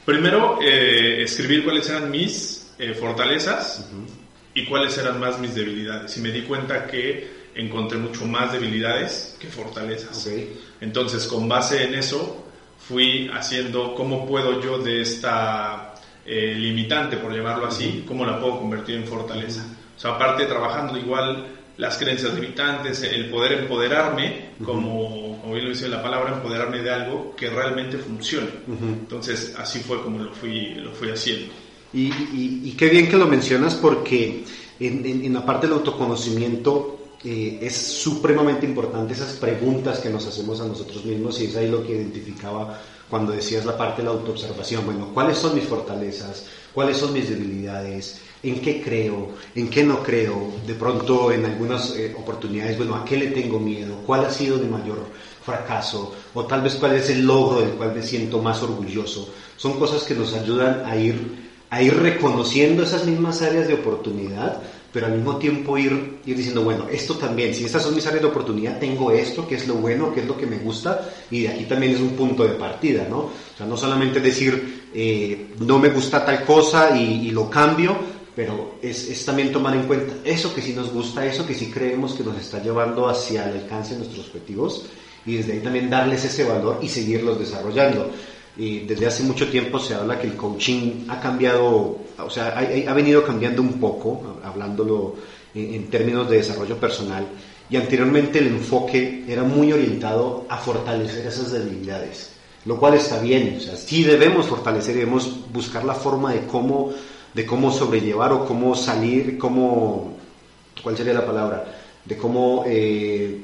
Primero, 0.06 0.58
eh, 0.62 1.22
escribir 1.22 1.62
cuáles 1.62 1.90
eran 1.90 2.10
mis 2.10 2.70
eh, 2.78 2.94
fortalezas 2.94 3.86
uh 3.92 3.96
-huh. 3.96 4.06
y 4.54 4.64
cuáles 4.64 4.96
eran 4.96 5.20
más 5.20 5.38
mis 5.38 5.54
debilidades. 5.54 6.16
Y 6.16 6.20
me 6.20 6.30
di 6.30 6.42
cuenta 6.42 6.86
que 6.86 7.28
encontré 7.54 7.98
mucho 7.98 8.24
más 8.24 8.50
debilidades 8.50 9.36
que 9.38 9.48
fortalezas. 9.48 10.26
Okay. 10.26 10.58
Entonces, 10.80 11.26
con 11.26 11.46
base 11.50 11.84
en 11.84 11.96
eso, 11.96 12.46
fui 12.78 13.28
haciendo 13.34 13.94
cómo 13.94 14.26
puedo 14.26 14.62
yo 14.62 14.78
de 14.78 15.02
esta 15.02 15.87
eh, 16.28 16.54
limitante, 16.54 17.16
por 17.16 17.34
llamarlo 17.34 17.66
así, 17.66 18.04
cómo 18.06 18.24
la 18.26 18.38
puedo 18.38 18.58
convertir 18.58 18.96
en 18.96 19.04
fortaleza. 19.04 19.64
O 19.96 19.98
sea, 19.98 20.12
aparte 20.12 20.44
trabajando 20.44 20.98
igual 20.98 21.46
las 21.78 21.96
creencias 21.96 22.34
limitantes, 22.34 23.02
el 23.02 23.30
poder 23.30 23.52
empoderarme, 23.52 24.50
como, 24.64 25.38
como 25.40 25.54
bien 25.54 25.64
lo 25.64 25.70
dice 25.70 25.88
la 25.88 26.02
palabra, 26.02 26.34
empoderarme 26.34 26.82
de 26.82 26.90
algo 26.90 27.34
que 27.36 27.48
realmente 27.48 27.98
funcione. 27.98 28.50
Entonces, 28.68 29.54
así 29.56 29.78
fue 29.78 30.02
como 30.02 30.18
lo 30.18 30.32
fui, 30.32 30.74
lo 30.74 30.90
fui 30.92 31.08
haciendo. 31.10 31.52
Y, 31.92 32.08
y, 32.08 32.60
y, 32.64 32.72
qué 32.72 32.88
bien 32.88 33.08
que 33.08 33.16
lo 33.16 33.26
mencionas 33.26 33.74
porque 33.74 34.44
en, 34.78 35.06
en, 35.06 35.24
en 35.24 35.32
la 35.32 35.46
parte 35.46 35.66
del 35.66 35.76
autoconocimiento 35.76 36.98
eh, 37.24 37.58
es 37.62 37.74
supremamente 37.74 38.64
importante 38.64 39.12
esas 39.14 39.32
preguntas 39.34 39.98
que 39.98 40.08
nos 40.08 40.26
hacemos 40.26 40.60
a 40.60 40.66
nosotros 40.66 41.04
mismos 41.04 41.40
y 41.40 41.46
es 41.46 41.56
ahí 41.56 41.68
lo 41.68 41.84
que 41.84 41.94
identificaba 41.94 42.80
cuando 43.08 43.32
decías 43.32 43.64
la 43.64 43.76
parte 43.76 44.02
de 44.02 44.08
la 44.08 44.14
autoobservación. 44.14 44.84
Bueno, 44.84 45.10
¿cuáles 45.14 45.38
son 45.38 45.54
mis 45.54 45.64
fortalezas? 45.64 46.46
¿Cuáles 46.74 46.96
son 46.96 47.12
mis 47.12 47.28
debilidades? 47.28 48.20
¿En 48.42 48.60
qué 48.60 48.82
creo? 48.82 49.30
¿En 49.54 49.68
qué 49.68 49.82
no 49.84 50.02
creo? 50.02 50.52
De 50.66 50.74
pronto 50.74 51.32
en 51.32 51.44
algunas 51.44 51.96
eh, 51.96 52.14
oportunidades, 52.16 52.76
bueno, 52.76 52.94
¿a 52.94 53.04
qué 53.04 53.16
le 53.16 53.28
tengo 53.28 53.58
miedo? 53.58 53.96
¿Cuál 54.06 54.24
ha 54.24 54.30
sido 54.30 54.58
mi 54.58 54.68
mayor 54.68 55.06
fracaso? 55.44 56.14
O 56.34 56.44
tal 56.44 56.62
vez 56.62 56.74
cuál 56.76 56.94
es 56.94 57.10
el 57.10 57.26
logro 57.26 57.60
del 57.60 57.70
cual 57.70 57.94
me 57.94 58.02
siento 58.02 58.40
más 58.40 58.62
orgulloso. 58.62 59.32
Son 59.56 59.78
cosas 59.78 60.04
que 60.04 60.14
nos 60.14 60.34
ayudan 60.34 60.84
a 60.86 60.96
ir 60.96 61.48
a 61.70 61.82
ir 61.82 61.94
reconociendo 61.94 62.82
esas 62.82 63.04
mismas 63.04 63.42
áreas 63.42 63.68
de 63.68 63.74
oportunidad, 63.74 64.62
pero 64.98 65.12
al 65.12 65.16
mismo 65.16 65.36
tiempo 65.36 65.78
ir, 65.78 66.18
ir 66.26 66.36
diciendo, 66.36 66.64
bueno, 66.64 66.88
esto 66.90 67.14
también, 67.14 67.54
si 67.54 67.64
estas 67.64 67.84
son 67.84 67.94
mis 67.94 68.04
áreas 68.08 68.20
de 68.20 68.30
oportunidad, 68.30 68.80
tengo 68.80 69.12
esto, 69.12 69.46
que 69.46 69.54
es 69.54 69.68
lo 69.68 69.74
bueno, 69.74 70.12
que 70.12 70.22
es 70.22 70.26
lo 70.26 70.36
que 70.36 70.44
me 70.44 70.58
gusta, 70.58 71.08
y 71.30 71.42
de 71.42 71.50
aquí 71.50 71.66
también 71.66 71.92
es 71.92 72.00
un 72.00 72.16
punto 72.16 72.42
de 72.42 72.54
partida, 72.54 73.06
¿no? 73.08 73.18
O 73.18 73.30
sea, 73.56 73.64
no 73.64 73.76
solamente 73.76 74.18
decir, 74.18 74.88
eh, 74.92 75.54
no 75.60 75.78
me 75.78 75.90
gusta 75.90 76.26
tal 76.26 76.44
cosa 76.44 76.98
y, 76.98 77.28
y 77.28 77.30
lo 77.30 77.48
cambio, 77.48 77.96
pero 78.34 78.74
es, 78.82 79.08
es, 79.08 79.24
también 79.24 79.52
tomar 79.52 79.76
en 79.76 79.84
cuenta 79.84 80.14
eso 80.24 80.52
que 80.52 80.62
sí 80.62 80.72
nos 80.72 80.92
gusta, 80.92 81.24
eso 81.24 81.46
que 81.46 81.54
sí 81.54 81.70
creemos 81.70 82.14
que 82.14 82.24
nos 82.24 82.36
está 82.36 82.60
llevando 82.60 83.08
hacia 83.08 83.48
el 83.48 83.58
alcance 83.58 83.92
de 83.92 83.98
nuestros 83.98 84.26
objetivos, 84.26 84.86
y 85.24 85.36
desde 85.36 85.52
ahí 85.52 85.60
también 85.60 85.88
darles 85.88 86.24
ese 86.24 86.42
valor 86.42 86.80
y 86.82 86.88
seguirlos 86.88 87.38
desarrollando. 87.38 88.10
Desde 88.58 89.06
hace 89.06 89.22
mucho 89.22 89.48
tiempo 89.48 89.78
se 89.78 89.94
habla 89.94 90.18
que 90.18 90.26
el 90.26 90.34
coaching 90.34 91.04
ha 91.06 91.20
cambiado, 91.20 91.98
o 92.18 92.30
sea, 92.30 92.48
ha, 92.58 92.92
venido 92.92 93.24
cambiando 93.24 93.62
un 93.62 93.74
poco, 93.74 94.40
hablándolo 94.42 95.14
en, 95.54 95.88
términos 95.88 96.28
de 96.28 96.38
desarrollo 96.38 96.76
personal, 96.76 97.24
y 97.70 97.76
anteriormente 97.76 98.40
el 98.40 98.48
enfoque 98.48 99.24
era 99.28 99.44
muy 99.44 99.72
orientado 99.72 100.44
a 100.48 100.56
fortalecer 100.56 101.24
esas 101.24 101.52
debilidades, 101.52 102.32
lo 102.64 102.80
cual 102.80 102.94
está 102.94 103.20
bien, 103.20 103.58
o 103.58 103.60
sea, 103.60 103.76
sí 103.76 104.02
debemos 104.02 104.46
fortalecer 104.46 104.96
y 104.96 105.00
debemos 105.00 105.30
buscar 105.52 105.84
la 105.84 105.94
forma 105.94 106.32
de 106.32 106.44
cómo, 106.46 106.90
de 107.32 107.46
cómo 107.46 107.70
sobrellevar 107.70 108.32
o 108.32 108.44
cómo 108.44 108.74
salir, 108.74 109.38
cómo, 109.38 110.16
¿cuál 110.82 110.96
sería 110.96 111.14
la 111.14 111.24
palabra? 111.24 111.64
De 112.04 112.16
cómo 112.16 112.64
eh, 112.66 113.40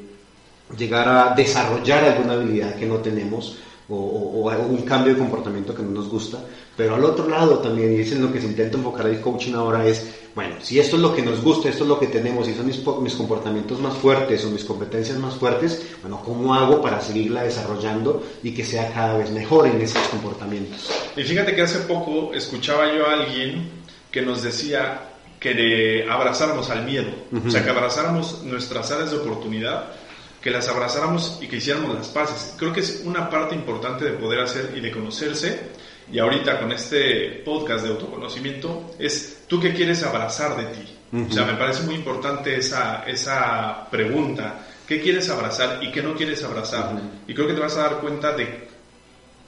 llegar 0.76 1.08
a 1.08 1.34
desarrollar 1.36 2.02
alguna 2.02 2.32
habilidad 2.32 2.74
que 2.74 2.86
no 2.86 2.96
tenemos 2.96 3.58
o, 3.88 4.48
algún 4.50 4.82
cambio 4.82 5.12
de 5.12 5.18
comportamiento 5.18 5.74
que 5.74 5.82
no 5.82 5.90
nos 5.90 6.08
gusta, 6.08 6.38
pero 6.76 6.94
al 6.94 7.04
otro 7.04 7.28
lado 7.28 7.58
también, 7.58 7.92
y 7.92 8.00
es 8.00 8.12
en 8.12 8.22
lo 8.22 8.32
que 8.32 8.40
se 8.40 8.46
intenta 8.46 8.78
enfocar 8.78 9.06
el 9.06 9.20
coaching 9.20 9.54
ahora, 9.54 9.86
es, 9.86 10.06
bueno, 10.34 10.56
si 10.60 10.78
esto 10.78 10.96
es 10.96 11.02
lo 11.02 11.14
que 11.14 11.22
nos 11.22 11.42
gusta, 11.42 11.68
esto 11.68 11.84
es 11.84 11.88
lo 11.88 11.98
que 11.98 12.06
tenemos, 12.06 12.48
y 12.48 12.54
son 12.54 12.66
mis, 12.66 12.80
mis 13.00 13.14
comportamientos 13.14 13.80
más 13.80 13.94
fuertes 13.94 14.44
o 14.44 14.50
mis 14.50 14.64
competencias 14.64 15.18
más 15.18 15.34
fuertes, 15.34 15.86
bueno, 16.00 16.22
¿cómo 16.24 16.54
hago 16.54 16.80
para 16.80 17.00
seguirla 17.00 17.42
desarrollando 17.42 18.22
y 18.42 18.52
que 18.52 18.64
sea 18.64 18.90
cada 18.92 19.18
vez 19.18 19.30
mejor 19.30 19.66
en 19.66 19.80
esos 19.80 20.02
comportamientos? 20.08 20.90
Y 21.16 21.22
fíjate 21.22 21.54
que 21.54 21.62
hace 21.62 21.80
poco 21.80 22.32
escuchaba 22.32 22.92
yo 22.94 23.06
a 23.06 23.14
alguien 23.14 23.68
que 24.10 24.22
nos 24.22 24.42
decía 24.42 25.10
que 25.38 26.06
abrazáramos 26.08 26.70
al 26.70 26.86
miedo, 26.86 27.10
o 27.46 27.50
sea, 27.50 27.62
que 27.62 27.68
abrazáramos 27.68 28.44
nuestras 28.44 28.90
áreas 28.90 29.10
de 29.10 29.18
oportunidad 29.18 29.92
que 30.44 30.50
las 30.50 30.68
abrazáramos 30.68 31.38
y 31.40 31.48
que 31.48 31.56
hiciéramos 31.56 31.94
las 31.94 32.08
paces. 32.08 32.54
Creo 32.58 32.70
que 32.70 32.80
es 32.80 33.00
una 33.06 33.30
parte 33.30 33.54
importante 33.54 34.04
de 34.04 34.12
poder 34.12 34.40
hacer 34.40 34.74
y 34.76 34.80
de 34.80 34.90
conocerse. 34.90 35.70
Y 36.12 36.18
ahorita 36.18 36.60
con 36.60 36.70
este 36.70 37.42
podcast 37.46 37.82
de 37.82 37.92
autoconocimiento 37.92 38.94
es 38.98 39.44
tú 39.48 39.58
qué 39.58 39.72
quieres 39.72 40.02
abrazar 40.02 40.54
de 40.58 40.64
ti. 40.64 41.26
O 41.30 41.32
sea, 41.32 41.46
me 41.46 41.54
parece 41.54 41.84
muy 41.84 41.94
importante 41.94 42.54
esa, 42.54 43.04
esa 43.06 43.88
pregunta. 43.90 44.66
¿Qué 44.86 45.00
quieres 45.00 45.30
abrazar 45.30 45.82
y 45.82 45.90
qué 45.90 46.02
no 46.02 46.14
quieres 46.14 46.44
abrazar? 46.44 46.92
Y 47.26 47.32
creo 47.32 47.46
que 47.46 47.54
te 47.54 47.60
vas 47.60 47.78
a 47.78 47.84
dar 47.84 48.00
cuenta 48.00 48.36
de 48.36 48.68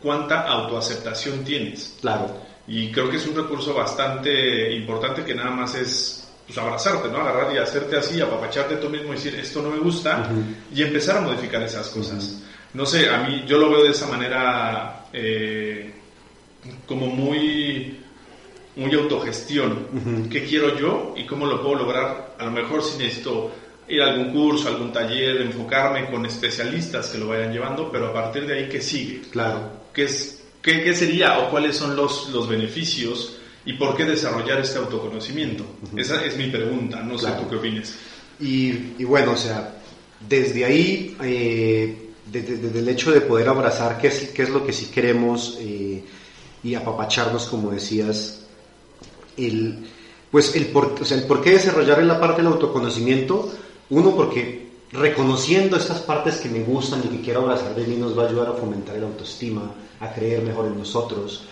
cuánta 0.01 0.49
autoaceptación 0.49 1.45
tienes. 1.45 1.99
Claro. 2.01 2.41
Y 2.67 2.91
creo 2.91 3.11
que 3.11 3.19
es 3.19 3.27
un 3.27 3.37
recurso 3.37 3.75
bastante 3.75 4.73
importante 4.73 5.25
que 5.25 5.35
nada 5.35 5.51
más 5.51 5.75
es 5.75 6.26
pues 6.47 6.57
abrazarte, 6.59 7.09
¿no? 7.09 7.19
Agarrar 7.19 7.55
y 7.55 7.59
hacerte 7.59 7.97
así, 7.97 8.21
apapacharte 8.21 8.77
tú 8.77 8.89
mismo 8.89 9.13
y 9.13 9.17
decir, 9.17 9.35
esto 9.35 9.61
no 9.63 9.71
me 9.71 9.79
gusta, 9.79 10.31
y 10.73 10.83
empezar 10.83 11.19
a 11.19 11.21
modificar 11.23 11.63
esas 11.63 11.89
cosas. 11.89 12.43
No 12.73 12.87
sé, 12.87 13.09
a 13.09 13.19
mí 13.19 13.45
yo 13.47 13.59
lo 13.59 13.71
veo 13.71 13.85
de 13.85 13.91
esa 13.91 14.07
manera 14.07 15.07
eh, 15.13 15.93
como 16.87 17.07
muy, 17.07 17.99
muy 18.77 18.95
autogestión. 18.95 20.29
¿Qué 20.31 20.45
quiero 20.45 20.79
yo 20.79 21.15
y 21.17 21.25
cómo 21.25 21.47
lo 21.47 21.61
puedo 21.63 21.77
lograr? 21.77 22.37
A 22.39 22.45
lo 22.45 22.51
mejor 22.51 22.83
si 22.83 22.99
necesito 22.99 23.51
ir 23.89 24.03
a 24.03 24.11
algún 24.11 24.33
curso, 24.33 24.69
algún 24.69 24.93
taller, 24.93 25.41
enfocarme 25.41 26.11
con 26.11 26.27
especialistas 26.27 27.09
que 27.09 27.19
lo 27.19 27.29
vayan 27.29 27.53
llevando, 27.53 27.91
pero 27.91 28.09
a 28.09 28.13
partir 28.13 28.47
de 28.47 28.59
ahí, 28.59 28.69
¿qué 28.69 28.81
sigue? 28.81 29.23
Claro. 29.31 29.71
¿Qué, 29.93 30.05
es, 30.05 30.45
qué, 30.63 30.85
qué 30.85 30.95
sería 30.95 31.39
o 31.39 31.51
cuáles 31.51 31.77
son 31.77 31.97
los, 31.97 32.29
los 32.29 32.49
beneficios? 32.49 33.36
¿Y 33.67 33.73
por 33.73 33.97
qué 33.97 34.05
desarrollar 34.05 34.61
este 34.61 34.79
autoconocimiento? 34.79 35.65
Esa 35.97 36.25
es 36.25 36.37
mi 36.37 36.47
pregunta, 36.47 37.03
no 37.03 37.19
sé 37.19 37.27
tú 37.33 37.51
qué 37.51 37.57
opinas. 37.57 37.95
Y, 38.39 39.05
bueno, 39.05 39.33
o 39.33 39.37
sea, 39.37 39.75
desde 40.27 40.65
ahí, 40.65 41.17
eh, 41.23 42.11
desde, 42.31 42.79
el 42.79 42.89
hecho 42.89 43.11
de 43.11 43.23
poder 43.23 43.49
abrazar 43.49 43.99
qué 43.99 44.07
es, 44.07 44.29
qué 44.29 44.45
es 44.45 44.51
lo 44.51 44.65
que 44.65 44.73
sí 44.73 44.87
queremos 44.87 45.59
eh, 45.61 46.03
y 46.63 46.75
apapacharnos, 46.75 47.47
como 47.47 47.73
decías, 47.73 48.47
el, 49.37 49.85
pues 50.31 50.55
el 50.55 50.67
por, 50.67 50.95
o 51.01 51.05
sea, 51.05 51.17
el 51.17 51.25
por 51.25 51.43
qué 51.43 51.51
desarrollar 51.51 51.99
en 51.99 52.09
la 52.09 52.21
parte 52.21 52.43
del 52.43 52.53
autoconocimiento, 52.53 53.53
uno 53.91 54.15
porque 54.15 54.67
reconociendo 54.93 55.77
estas 55.77 56.01
partes 56.01 56.37
que 56.37 56.49
me 56.49 56.63
gustan 56.63 57.03
y 57.05 57.09
que 57.17 57.21
quiero 57.21 57.41
abrazar 57.41 57.75
de 57.75 57.85
mí 57.85 57.97
nos 57.97 58.17
va 58.17 58.25
a 58.25 58.29
ayudar 58.29 58.49
a 58.49 58.53
fomentar 58.53 58.97
el 58.97 59.05
autoestima, 59.05 59.75
a 59.99 60.13
creer 60.13 60.43
mejor 60.43 60.67
en 60.67 60.79
nosotros, 60.79 61.45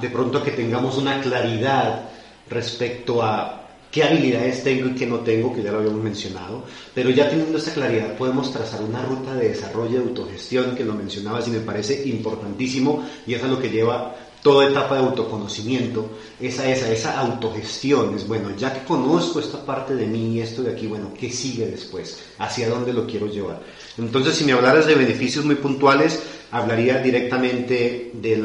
de 0.00 0.08
pronto 0.08 0.42
que 0.42 0.52
tengamos 0.52 0.96
una 0.96 1.20
claridad 1.20 2.08
respecto 2.48 3.22
a 3.22 3.60
qué 3.90 4.04
habilidades 4.04 4.62
tengo 4.62 4.88
y 4.88 4.94
qué 4.94 5.06
no 5.06 5.18
tengo, 5.20 5.54
que 5.54 5.62
ya 5.62 5.72
lo 5.72 5.78
habíamos 5.78 6.02
mencionado, 6.02 6.64
pero 6.94 7.10
ya 7.10 7.28
teniendo 7.28 7.58
esa 7.58 7.74
claridad 7.74 8.16
podemos 8.16 8.52
trazar 8.52 8.82
una 8.82 9.02
ruta 9.02 9.34
de 9.34 9.48
desarrollo 9.48 10.00
de 10.00 10.08
autogestión, 10.08 10.74
que 10.74 10.84
lo 10.84 10.94
mencionabas 10.94 11.48
y 11.48 11.50
me 11.50 11.60
parece 11.60 12.06
importantísimo, 12.08 13.04
y 13.26 13.34
eso 13.34 13.46
es 13.46 13.50
lo 13.50 13.60
que 13.60 13.70
lleva 13.70 14.14
toda 14.42 14.68
etapa 14.68 14.94
de 14.94 15.02
autoconocimiento, 15.02 16.08
esa, 16.40 16.70
esa, 16.70 16.90
esa 16.90 17.20
autogestión, 17.20 18.14
es 18.14 18.26
bueno, 18.26 18.56
ya 18.56 18.72
que 18.72 18.84
conozco 18.84 19.40
esta 19.40 19.64
parte 19.66 19.94
de 19.94 20.06
mí 20.06 20.36
y 20.36 20.40
esto 20.40 20.62
de 20.62 20.72
aquí, 20.72 20.86
bueno, 20.86 21.12
¿qué 21.18 21.30
sigue 21.30 21.66
después? 21.66 22.22
¿Hacia 22.38 22.70
dónde 22.70 22.92
lo 22.92 23.06
quiero 23.06 23.26
llevar? 23.26 23.60
Entonces, 23.98 24.36
si 24.36 24.44
me 24.44 24.52
hablaras 24.52 24.86
de 24.86 24.94
beneficios 24.94 25.44
muy 25.44 25.56
puntuales, 25.56 26.22
hablaría 26.50 26.98
directamente 26.98 28.10
del 28.14 28.44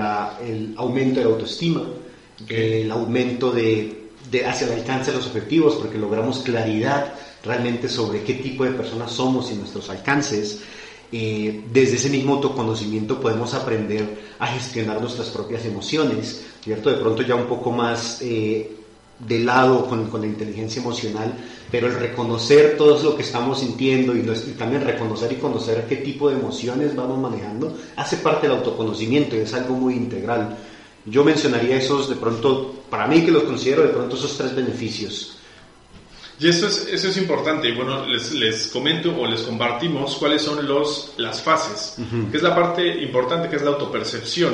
aumento 0.77 1.19
de 1.19 1.25
la 1.25 1.31
autoestima, 1.31 1.83
el 2.47 2.91
aumento 2.91 3.51
de, 3.51 4.09
de, 4.29 4.45
hacia 4.45 4.67
el 4.67 4.73
alcance 4.73 5.11
de 5.11 5.17
los 5.17 5.27
objetivos, 5.27 5.75
porque 5.75 5.97
logramos 5.97 6.39
claridad 6.39 7.13
realmente 7.43 7.87
sobre 7.87 8.23
qué 8.23 8.35
tipo 8.35 8.63
de 8.63 8.71
personas 8.71 9.11
somos 9.11 9.51
y 9.51 9.55
nuestros 9.55 9.89
alcances. 9.89 10.61
Eh, 11.11 11.63
desde 11.71 11.95
ese 11.95 12.09
mismo 12.09 12.33
autoconocimiento 12.33 13.19
podemos 13.21 13.53
aprender 13.53 14.17
a 14.39 14.47
gestionar 14.47 14.99
nuestras 14.99 15.29
propias 15.29 15.63
emociones, 15.65 16.43
¿cierto? 16.63 16.89
De 16.89 16.97
pronto 16.97 17.21
ya 17.21 17.35
un 17.35 17.45
poco 17.45 17.71
más 17.71 18.19
eh, 18.21 18.71
de 19.19 19.39
lado 19.39 19.87
con, 19.87 20.09
con, 20.09 20.21
la 20.21 20.27
inteligencia 20.27 20.81
emocional, 20.81 21.33
pero 21.71 21.87
el 21.87 21.95
reconocer 21.95 22.75
todo 22.77 23.01
lo 23.01 23.15
que 23.15 23.23
estamos 23.23 23.59
sintiendo 23.59 24.15
y, 24.15 24.21
también 24.57 24.83
reconocer 24.83 25.31
y 25.31 25.35
conocer 25.35 25.85
qué 25.87 25.97
tipo 25.97 26.29
de 26.29 26.35
emociones 26.35 26.95
vamos 26.95 27.19
manejando 27.19 27.77
hace 27.95 28.17
parte 28.17 28.47
del 28.47 28.57
autoconocimiento 28.57 29.35
y 29.35 29.39
es 29.39 29.53
algo 29.53 29.75
muy 29.75 29.93
integral. 29.93 30.57
Yo 31.05 31.23
mencionaría 31.23 31.77
esos 31.77 32.09
de 32.09 32.15
pronto, 32.15 32.83
para 32.89 33.07
mí 33.07 33.23
que 33.23 33.31
los 33.31 33.43
considero 33.43 33.83
de 33.83 33.89
pronto 33.89 34.15
esos 34.15 34.37
tres 34.37 34.55
beneficios. 34.55 35.37
Y 36.37 36.49
eso 36.49 36.67
es, 36.67 36.89
eso 36.91 37.07
es 37.07 37.15
importante, 37.15 37.69
y 37.69 37.71
bueno, 37.71 38.05
les, 38.05 38.33
les 38.33 38.67
comento 38.67 39.15
o 39.17 39.25
les 39.25 39.41
compartimos 39.43 40.15
cuáles 40.15 40.41
son 40.41 40.67
los, 40.67 41.13
las 41.15 41.41
fases, 41.41 41.95
que 42.29 42.35
es 42.35 42.43
la 42.43 42.53
parte 42.53 43.01
importante, 43.03 43.47
que 43.47 43.55
es 43.55 43.61
la 43.61 43.69
autopercepción, 43.69 44.53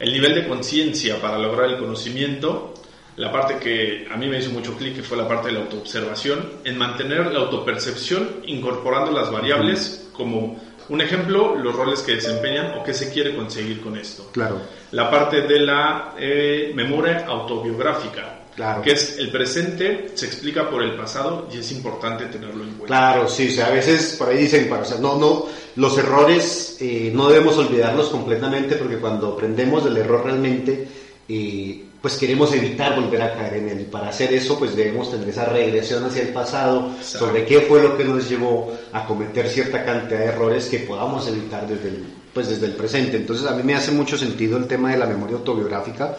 el 0.00 0.12
nivel 0.12 0.34
de 0.34 0.48
conciencia 0.48 1.20
para 1.20 1.38
lograr 1.38 1.70
el 1.70 1.78
conocimiento, 1.78 2.74
la 3.16 3.30
parte 3.30 3.58
que 3.58 4.08
a 4.12 4.16
mí 4.16 4.26
me 4.28 4.38
hizo 4.38 4.50
mucho 4.50 4.76
clic, 4.76 4.96
que 4.96 5.02
fue 5.02 5.16
la 5.16 5.28
parte 5.28 5.48
de 5.48 5.54
la 5.54 5.60
autoobservación, 5.60 6.50
en 6.64 6.76
mantener 6.76 7.32
la 7.32 7.40
autopercepción 7.40 8.28
incorporando 8.46 9.12
las 9.12 9.30
variables 9.30 10.08
como 10.12 10.58
un 10.88 11.00
ejemplo, 11.00 11.54
los 11.56 11.74
roles 11.74 12.00
que 12.00 12.16
desempeñan 12.16 12.78
o 12.78 12.84
qué 12.84 12.92
se 12.92 13.10
quiere 13.12 13.34
conseguir 13.34 13.80
con 13.80 13.96
esto. 13.96 14.28
Claro. 14.32 14.60
La 14.90 15.10
parte 15.10 15.42
de 15.42 15.60
la 15.60 16.14
eh, 16.18 16.72
memoria 16.74 17.24
autobiográfica, 17.26 18.40
Claro. 18.54 18.82
que 18.82 18.92
es 18.92 19.18
el 19.18 19.30
presente 19.32 20.10
se 20.14 20.26
explica 20.26 20.70
por 20.70 20.80
el 20.82 20.94
pasado 20.94 21.48
y 21.52 21.58
es 21.58 21.72
importante 21.72 22.26
tenerlo 22.26 22.62
en 22.62 22.70
cuenta. 22.70 22.86
Claro, 22.86 23.28
sí, 23.28 23.48
o 23.48 23.50
sea, 23.50 23.66
a 23.66 23.70
veces 23.70 24.14
por 24.16 24.28
ahí 24.28 24.38
dicen, 24.38 24.72
o 24.72 24.84
sea, 24.84 24.98
no, 24.98 25.18
no, 25.18 25.46
los 25.74 25.98
errores 25.98 26.76
eh, 26.80 27.10
no 27.12 27.28
debemos 27.28 27.56
olvidarlos 27.58 28.10
completamente 28.10 28.76
porque 28.76 28.98
cuando 28.98 29.32
aprendemos 29.32 29.82
del 29.84 29.96
error 29.96 30.22
realmente 30.24 30.86
eh, 31.28 31.84
pues 32.04 32.18
queremos 32.18 32.52
evitar 32.52 33.00
volver 33.00 33.22
a 33.22 33.32
caer 33.32 33.54
en 33.54 33.68
él. 33.70 33.80
Y 33.80 33.84
para 33.84 34.10
hacer 34.10 34.30
eso, 34.34 34.58
pues 34.58 34.76
debemos 34.76 35.10
tener 35.10 35.26
esa 35.26 35.46
regresión 35.46 36.04
hacia 36.04 36.20
el 36.20 36.34
pasado, 36.34 36.90
sobre 37.00 37.46
qué 37.46 37.62
fue 37.62 37.82
lo 37.82 37.96
que 37.96 38.04
nos 38.04 38.28
llevó 38.28 38.76
a 38.92 39.06
cometer 39.06 39.48
cierta 39.48 39.82
cantidad 39.82 40.18
de 40.18 40.26
errores 40.26 40.66
que 40.66 40.80
podamos 40.80 41.26
evitar 41.28 41.66
desde 41.66 41.88
el, 41.88 42.04
pues 42.34 42.50
desde 42.50 42.66
el 42.66 42.72
presente. 42.72 43.16
Entonces 43.16 43.46
a 43.46 43.52
mí 43.52 43.62
me 43.62 43.74
hace 43.74 43.90
mucho 43.90 44.18
sentido 44.18 44.58
el 44.58 44.66
tema 44.66 44.90
de 44.90 44.98
la 44.98 45.06
memoria 45.06 45.36
autobiográfica, 45.36 46.14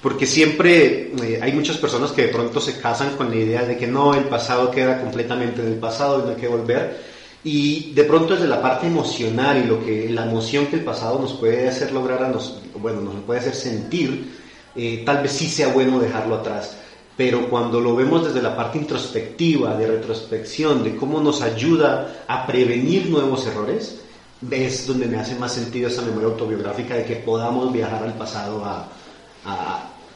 porque 0.00 0.24
siempre 0.24 1.10
eh, 1.20 1.40
hay 1.42 1.50
muchas 1.50 1.78
personas 1.78 2.12
que 2.12 2.22
de 2.22 2.28
pronto 2.28 2.60
se 2.60 2.78
casan 2.78 3.16
con 3.16 3.28
la 3.28 3.34
idea 3.34 3.64
de 3.64 3.76
que 3.76 3.88
no, 3.88 4.14
el 4.14 4.26
pasado 4.26 4.70
queda 4.70 5.00
completamente 5.00 5.62
en 5.62 5.66
el 5.66 5.78
pasado 5.80 6.20
y 6.20 6.26
no 6.26 6.28
hay 6.28 6.40
que 6.40 6.46
volver. 6.46 6.96
Y 7.42 7.92
de 7.92 8.04
pronto 8.04 8.34
desde 8.34 8.46
la 8.46 8.62
parte 8.62 8.86
emocional 8.86 9.64
y 9.64 9.66
lo 9.66 9.84
que 9.84 10.08
la 10.10 10.26
emoción 10.26 10.66
que 10.66 10.76
el 10.76 10.84
pasado 10.84 11.18
nos 11.18 11.32
puede 11.32 11.66
hacer 11.66 11.90
lograr 11.90 12.22
a 12.22 12.28
nos, 12.28 12.60
bueno, 12.80 13.00
nos 13.00 13.16
puede 13.24 13.40
hacer 13.40 13.56
sentir, 13.56 14.46
eh, 14.74 15.02
tal 15.04 15.22
vez 15.22 15.32
sí 15.32 15.48
sea 15.48 15.68
bueno 15.68 15.98
dejarlo 15.98 16.36
atrás. 16.36 16.76
Pero 17.16 17.48
cuando 17.48 17.80
lo 17.80 17.96
vemos 17.96 18.24
desde 18.24 18.40
la 18.40 18.54
parte 18.54 18.78
introspectiva, 18.78 19.74
de 19.74 19.88
retrospección, 19.88 20.84
de 20.84 20.94
cómo 20.94 21.20
nos 21.20 21.42
ayuda 21.42 22.24
a 22.28 22.46
prevenir 22.46 23.06
nuevos 23.06 23.44
errores, 23.46 24.00
es 24.48 24.86
donde 24.86 25.06
me 25.06 25.18
hace 25.18 25.34
más 25.34 25.52
sentido 25.52 25.88
esa 25.88 26.02
memoria 26.02 26.28
autobiográfica 26.28 26.94
de 26.94 27.04
que 27.04 27.16
podamos 27.16 27.72
viajar 27.72 28.04
al 28.04 28.14
pasado 28.14 28.64
a, 28.64 28.88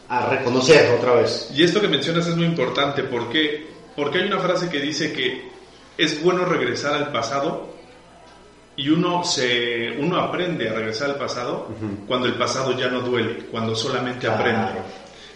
a, 0.09 0.27
reconocer 0.29 0.97
otra 0.97 1.15
vez. 1.15 1.51
Y 1.53 1.65
esto 1.65 1.81
que 1.81 1.89
mencionas 1.89 2.27
es 2.29 2.37
muy 2.37 2.47
importante 2.47 3.03
porque, 3.03 3.67
porque 3.97 4.19
hay 4.19 4.29
una 4.29 4.39
frase 4.39 4.69
que 4.69 4.79
dice 4.79 5.13
que 5.13 5.51
es 5.99 6.23
bueno 6.23 6.45
regresar 6.45 6.95
al 6.95 7.11
pasado 7.11 7.72
y 8.77 8.89
uno, 8.89 9.23
se, 9.25 9.97
uno 9.99 10.19
aprende 10.19 10.69
a 10.69 10.73
regresar 10.73 11.11
al 11.11 11.17
pasado 11.17 11.69
cuando 12.07 12.27
el 12.27 12.35
pasado 12.35 12.77
ya 12.79 12.89
no 12.89 13.01
duele, 13.01 13.47
cuando 13.51 13.75
solamente 13.75 14.27
aprende. 14.27 14.81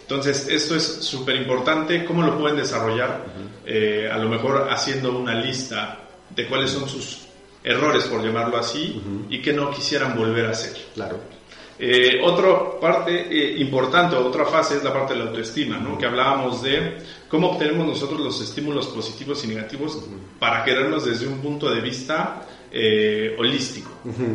Entonces, 0.02 0.48
esto 0.48 0.76
es 0.76 0.84
súper 0.84 1.36
importante. 1.36 2.04
¿Cómo 2.04 2.22
lo 2.22 2.38
pueden 2.38 2.56
desarrollar? 2.56 3.24
Eh, 3.64 4.08
a 4.10 4.16
lo 4.18 4.28
mejor 4.28 4.68
haciendo 4.70 5.18
una 5.18 5.34
lista 5.34 5.98
de 6.30 6.46
cuáles 6.46 6.70
son 6.70 6.88
sus 6.88 7.26
errores, 7.62 8.04
por 8.04 8.24
llamarlo 8.24 8.56
así, 8.56 9.02
y 9.28 9.42
que 9.42 9.52
no 9.52 9.70
quisieran 9.70 10.16
volver 10.16 10.46
a 10.46 10.50
hacer. 10.50 10.76
Claro. 10.94 11.18
Eh, 11.78 12.20
otra 12.24 12.80
parte 12.80 13.26
eh, 13.30 13.58
importante, 13.58 14.16
otra 14.16 14.46
fase 14.46 14.76
es 14.76 14.84
la 14.84 14.94
parte 14.94 15.12
de 15.12 15.18
la 15.18 15.26
autoestima, 15.26 15.76
¿no? 15.76 15.98
que 15.98 16.06
hablábamos 16.06 16.62
de 16.62 17.02
cómo 17.28 17.50
obtenemos 17.50 17.86
nosotros 17.86 18.18
los 18.18 18.40
estímulos 18.40 18.86
positivos 18.86 19.44
y 19.44 19.48
negativos 19.48 20.02
para 20.38 20.64
querernos 20.64 21.04
desde 21.04 21.26
un 21.26 21.38
punto 21.40 21.68
de 21.68 21.82
vista 21.82 22.46
eh, 22.70 23.34
holístico. 23.38 23.90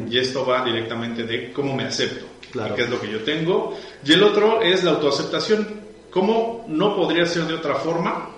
Y 0.10 0.18
esto 0.18 0.46
va 0.46 0.66
directamente 0.66 1.24
de 1.24 1.52
cómo 1.52 1.76
me 1.76 1.84
acepto, 1.84 2.26
claro. 2.52 2.76
qué 2.76 2.84
es 2.84 2.90
lo 2.90 3.00
que 3.00 3.12
yo 3.12 3.20
tengo. 3.22 3.78
Y 4.04 4.14
el 4.14 4.24
otro 4.24 4.62
es 4.62 4.84
la 4.84 4.92
autoaceptación. 4.92 5.68
¿Cómo 6.10 6.66
no 6.68 6.96
podría 6.96 7.26
ser 7.26 7.44
de 7.44 7.54
otra 7.54 7.76
forma? 7.76 8.30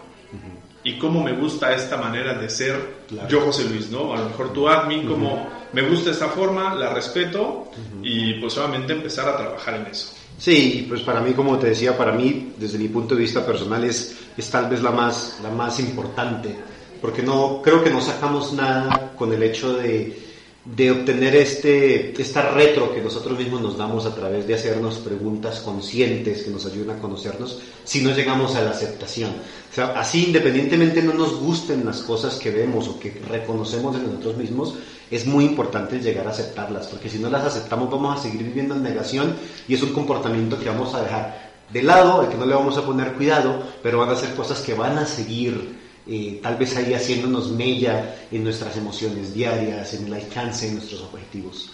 Y 0.84 0.98
cómo 0.98 1.24
me 1.24 1.34
gusta 1.34 1.74
esta 1.74 1.98
manera 1.98 2.34
de 2.34 2.50
ser 2.50 3.04
yo, 3.30 3.42
José 3.42 3.64
Luis, 3.70 3.90
¿no? 3.90 4.14
A 4.14 4.18
lo 4.18 4.26
mejor 4.26 4.52
tú, 4.54 4.68
admin, 4.68 5.08
cómo 5.08 5.48
me 5.72 5.82
gusta 5.82 6.12
esta 6.12 6.28
forma, 6.28 6.76
la 6.76 6.94
respeto 6.94 7.72
y 8.02 8.34
pues 8.34 8.54
solamente 8.54 8.94
empezar 8.94 9.28
a 9.30 9.38
trabajar 9.38 9.76
en 9.76 9.88
eso. 9.88 10.14
Sí, 10.38 10.86
pues 10.90 11.02
para 11.02 11.22
mí, 11.22 11.34
como 11.34 11.58
te 11.58 11.68
decía, 11.68 11.98
para 11.98 12.12
mí, 12.12 12.54
desde 12.58 12.78
mi 12.78 12.88
punto 12.90 13.16
de 13.16 13.22
vista 13.22 13.46
personal, 13.46 13.84
es, 13.84 14.18
es 14.36 14.50
tal 14.50 14.70
vez 14.70 14.82
la 14.82 14.92
más, 14.92 15.40
la 15.42 15.50
más 15.50 15.80
importante 15.80 16.56
porque 17.04 17.22
no 17.22 17.62
creo 17.62 17.84
que 17.84 17.90
no 17.90 18.00
sacamos 18.00 18.54
nada 18.54 19.12
con 19.18 19.34
el 19.34 19.44
hecho 19.44 19.74
de, 19.74 20.24
de 20.64 20.90
obtener 20.90 21.36
este, 21.36 22.14
esta 22.22 22.52
retro 22.52 22.96
que 22.96 23.02
nosotros 23.02 23.38
mismos 23.38 23.60
nos 23.60 23.78
damos 23.78 24.06
a 24.06 24.16
través 24.16 24.48
de 24.48 24.54
hacernos 24.54 25.00
preguntas 25.00 25.60
conscientes 25.60 26.44
que 26.44 26.50
nos 26.50 26.66
ayudan 26.66 26.96
a 26.96 27.02
conocernos, 27.02 27.60
si 27.84 28.00
no 28.00 28.16
llegamos 28.16 28.56
a 28.56 28.62
la 28.62 28.72
aceptación. 28.72 29.32
O 29.70 29.76
sea, 29.76 30.00
así 30.00 30.28
independientemente 30.28 31.04
no 31.04 31.14
nos 31.14 31.42
gusten 31.42 31.86
las 31.86 32.04
cosas 32.04 32.36
que 32.36 32.52
vemos 32.52 32.88
o 32.88 32.98
que 32.98 33.22
reconocemos 33.28 33.98
en 33.98 34.06
nosotros 34.06 34.38
mismos, 34.38 34.76
es 35.12 35.26
muy 35.26 35.44
importante 35.44 36.00
llegar 36.00 36.26
a 36.26 36.32
aceptarlas, 36.32 36.88
porque 36.88 37.10
si 37.10 37.20
no 37.20 37.30
las 37.30 37.44
aceptamos 37.44 37.92
vamos 37.92 38.18
a 38.18 38.24
seguir 38.24 38.44
viviendo 38.44 38.76
en 38.76 38.82
negación 38.82 39.36
y 39.68 39.74
es 39.74 39.84
un 39.84 39.92
comportamiento 39.92 40.58
que 40.58 40.70
vamos 40.70 40.94
a 40.94 41.04
dejar 41.04 41.52
de 41.70 41.84
lado, 41.84 42.22
al 42.22 42.30
que 42.30 42.38
no 42.38 42.46
le 42.46 42.56
vamos 42.56 42.78
a 42.78 42.86
poner 42.86 43.12
cuidado, 43.12 43.62
pero 43.84 44.00
van 44.00 44.10
a 44.10 44.16
ser 44.16 44.34
cosas 44.36 44.62
que 44.62 44.74
van 44.74 44.98
a 44.98 45.06
seguir 45.06 45.83
eh, 46.08 46.40
tal 46.44 46.58
vez 46.58 46.76
ahí 46.76 46.94
haciéndonos 46.94 47.52
mella 47.52 48.16
en 48.32 48.44
nuestras 48.44 48.76
emociones 48.76 49.34
diarias, 49.34 49.94
en 49.94 50.08
el 50.08 50.14
alcance 50.14 50.68
de 50.68 50.74
nuestros 50.74 51.02
objetivos. 51.02 51.72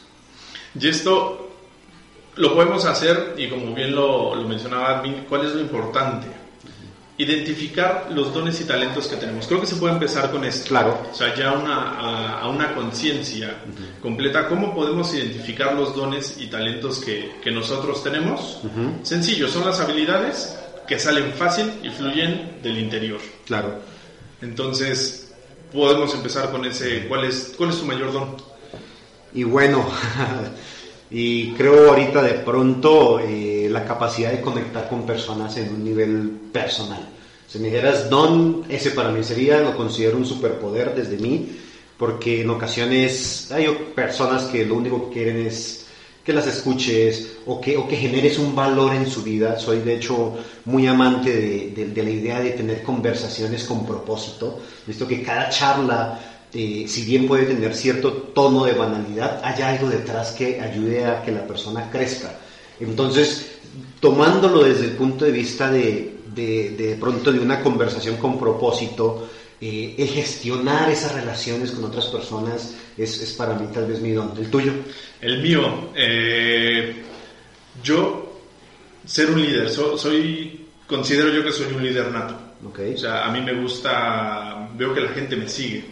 Y 0.79 0.88
esto 0.88 1.50
lo 2.36 2.53
podemos 2.53 2.86
hacer, 2.86 3.36
y 3.38 3.48
como 3.48 3.74
bien 3.74 3.95
lo, 3.95 4.36
mencionaba 4.48 5.00
Admin, 5.00 5.25
¿cuál 5.27 5.45
es 5.45 5.53
lo 5.53 5.62
importante? 5.62 6.27
Identificar 7.17 8.07
los 8.12 8.33
dones 8.33 8.62
y 8.62 8.63
talentos 8.63 9.07
que 9.07 9.17
tenemos. 9.17 9.45
Creo 9.45 9.59
que 9.59 9.67
se 9.67 9.75
puede 9.75 9.93
empezar 9.93 10.31
con 10.31 10.45
esto. 10.45 10.69
Claro. 10.69 11.01
O 11.12 11.13
sea, 11.13 11.36
ya 11.36 11.50
a, 11.50 12.48
una 12.48 12.74
conciencia 12.74 13.57
completa. 14.01 14.48
¿Cómo 14.48 14.74
podemos 14.74 15.13
identificar 15.13 15.74
los 15.74 15.93
dones 15.93 16.38
y 16.39 16.48
talentos 16.48 17.00
que, 17.00 17.51
nosotros 17.51 18.01
tenemos? 18.03 18.62
Sencillo, 19.03 19.50
son 19.50 19.65
las 19.65 19.81
habilidades 19.81 20.57
que 20.88 20.98
salen 20.98 21.33
fácil 21.33 21.74
y 21.83 21.89
fluyen 21.89 22.59
del 22.63 22.77
interior. 22.77 23.19
Claro. 23.45 23.99
Entonces, 24.41 25.31
podemos 25.72 26.13
empezar 26.13 26.51
con 26.51 26.65
ese, 26.65 27.08
¿cuál 27.08 27.25
es, 27.25 27.53
cuál 27.58 27.69
es 27.69 27.79
tu 27.79 27.86
mayor 27.86 28.12
don? 28.12 28.36
Y 29.34 29.43
bueno, 29.43 29.86
y 31.12 31.51
creo 31.53 31.89
ahorita 31.89 32.22
de 32.22 32.34
pronto 32.36 33.19
eh, 33.19 33.67
la 33.69 33.86
capacidad 33.86 34.32
de 34.32 34.41
conectar 34.41 34.89
con 34.89 35.06
personas 35.06 35.56
en 35.58 35.69
un 35.69 35.84
nivel 35.84 36.39
personal. 36.52 37.10
Si 37.47 37.60
me 37.60 37.67
dijeras 37.67 38.10
don, 38.10 38.63
ese 38.69 38.91
para 38.91 39.10
mí 39.10 39.23
sería, 39.23 39.60
lo 39.60 39.75
considero 39.75 40.17
un 40.17 40.25
superpoder 40.25 40.95
desde 40.95 41.17
mí, 41.17 41.58
porque 41.97 42.41
en 42.41 42.49
ocasiones 42.49 43.52
hay 43.52 43.67
personas 43.95 44.43
que 44.45 44.65
lo 44.65 44.75
único 44.75 45.10
que 45.10 45.13
quieren 45.13 45.45
es 45.45 45.86
que 46.23 46.34
las 46.34 46.47
escuches 46.47 47.38
o 47.45 47.60
que, 47.60 47.77
o 47.77 47.88
que 47.88 47.95
generes 47.95 48.38
un 48.38 48.55
valor 48.55 48.93
en 48.93 49.10
su 49.10 49.23
vida. 49.23 49.58
Soy 49.58 49.79
de 49.79 49.95
hecho 49.95 50.38
muy 50.65 50.88
amante 50.88 51.32
de, 51.75 52.03
la 52.03 52.10
idea 52.10 52.39
de 52.39 52.51
tener 52.51 52.84
conversaciones 52.84 53.63
con 53.63 53.86
propósito. 53.86 54.60
Visto 54.86 55.08
que 55.08 55.23
cada 55.23 55.49
charla, 55.49 56.19
eh, 56.53 56.86
si 56.88 57.03
bien 57.03 57.27
puede 57.27 57.45
tener 57.45 57.75
cierto 57.75 58.12
tono 58.13 58.65
de 58.65 58.73
banalidad, 58.73 59.41
hay 59.43 59.62
algo 59.62 59.89
detrás 59.89 60.32
que 60.32 60.60
ayude 60.60 61.05
a 61.05 61.23
que 61.23 61.32
la 61.32 61.47
persona 61.47 61.89
crezca. 61.89 62.36
Entonces, 62.79 63.51
tomándolo 63.99 64.63
desde 64.63 64.86
el 64.86 64.91
punto 64.91 65.25
de 65.25 65.32
vista 65.32 65.71
de, 65.71 66.19
de, 66.34 66.71
de 66.71 66.95
pronto 66.95 67.32
de 67.32 67.39
una 67.39 67.62
conversación 67.62 68.17
con 68.17 68.38
propósito, 68.38 69.27
eh, 69.62 69.95
el 69.98 70.08
gestionar 70.08 70.89
esas 70.89 71.13
relaciones 71.13 71.72
con 71.72 71.84
otras 71.84 72.06
personas 72.06 72.76
es, 72.98 73.22
es, 73.22 73.34
para 73.34 73.54
mí 73.56 73.67
tal 73.74 73.88
vez 73.88 74.00
mi 74.00 74.12
don. 74.12 74.34
¿El 74.38 74.50
tuyo? 74.50 74.72
El 75.19 75.41
mío, 75.41 75.91
eh, 75.95 77.04
yo 77.84 78.41
ser 79.06 79.32
un 79.32 79.41
líder, 79.41 79.69
soy, 79.69 80.65
considero 80.88 81.30
yo 81.30 81.43
que 81.43 81.52
soy 81.52 81.74
un 81.74 81.84
líder 81.84 82.12
nato. 82.12 82.36
Okay. 82.69 82.93
O 82.93 82.98
sea, 82.98 83.26
a 83.26 83.32
mí 83.32 83.39
me 83.41 83.54
gusta, 83.54 84.69
veo 84.76 84.93
que 84.93 85.00
la 85.00 85.12
gente 85.12 85.38
me 85.38 85.48
sigue, 85.48 85.86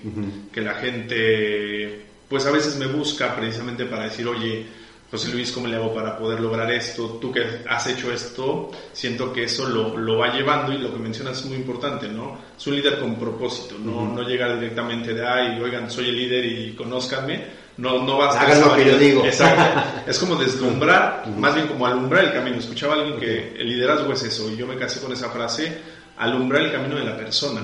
que 0.51 0.60
la 0.60 0.75
gente, 0.75 2.06
pues 2.27 2.45
a 2.45 2.51
veces 2.51 2.75
me 2.75 2.88
busca 2.88 3.34
precisamente 3.36 3.86
para 3.86 4.03
decir, 4.03 4.27
oye, 4.27 4.65
José 5.09 5.31
Luis, 5.31 5.51
¿cómo 5.53 5.67
le 5.67 5.77
hago 5.77 5.93
para 5.93 6.17
poder 6.17 6.41
lograr 6.41 6.69
esto? 6.71 7.17
Tú 7.21 7.31
que 7.31 7.61
has 7.67 7.87
hecho 7.87 8.11
esto, 8.11 8.71
siento 8.91 9.31
que 9.31 9.45
eso 9.45 9.67
lo, 9.67 9.97
lo 9.97 10.17
va 10.17 10.33
llevando 10.33 10.73
y 10.73 10.79
lo 10.79 10.91
que 10.91 10.99
mencionas 10.99 11.39
es 11.39 11.45
muy 11.45 11.55
importante, 11.55 12.09
¿no? 12.09 12.37
Es 12.57 12.67
un 12.67 12.75
líder 12.75 12.99
con 12.99 13.15
propósito, 13.15 13.75
no, 13.79 14.13
no 14.13 14.21
llegar 14.23 14.59
directamente 14.59 15.13
de, 15.13 15.25
ay, 15.25 15.61
oigan, 15.61 15.89
soy 15.89 16.09
el 16.09 16.17
líder 16.17 16.45
y 16.45 16.73
conózcanme, 16.73 17.45
no, 17.77 18.03
no 18.03 18.17
basta. 18.17 18.41
Hagan 18.41 18.61
lo 18.61 18.75
que 18.75 18.85
yo 18.85 18.97
digo. 18.97 19.25
Exacto. 19.25 20.09
es 20.09 20.19
como 20.19 20.35
deslumbrar, 20.35 21.25
más 21.37 21.55
bien 21.55 21.67
como 21.67 21.85
alumbrar 21.85 22.25
el 22.25 22.33
camino. 22.33 22.57
Escuchaba 22.57 22.95
a 22.95 22.97
alguien 22.97 23.17
que 23.17 23.55
el 23.57 23.69
liderazgo 23.69 24.11
es 24.11 24.23
eso, 24.23 24.51
y 24.51 24.57
yo 24.57 24.67
me 24.67 24.75
casé 24.75 24.99
con 24.99 25.13
esa 25.13 25.29
frase, 25.29 25.77
alumbrar 26.17 26.63
el 26.63 26.71
camino 26.71 26.95
de 26.97 27.05
la 27.05 27.15
persona. 27.15 27.61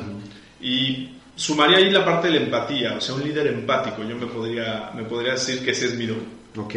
Y 0.62 1.10
sumaría 1.36 1.78
ahí 1.78 1.90
la 1.90 2.06
parte 2.06 2.30
de 2.30 2.40
la 2.40 2.46
empatía, 2.46 2.94
o 2.98 3.02
sea, 3.02 3.16
un 3.16 3.24
líder 3.24 3.48
empático, 3.48 4.04
yo 4.04 4.16
me 4.16 4.28
podría, 4.28 4.92
me 4.96 5.04
podría 5.04 5.34
decir 5.34 5.64
que 5.64 5.72
ese 5.72 5.88
es 5.88 5.96
mi 5.96 6.06
don. 6.06 6.24
Ok. 6.56 6.76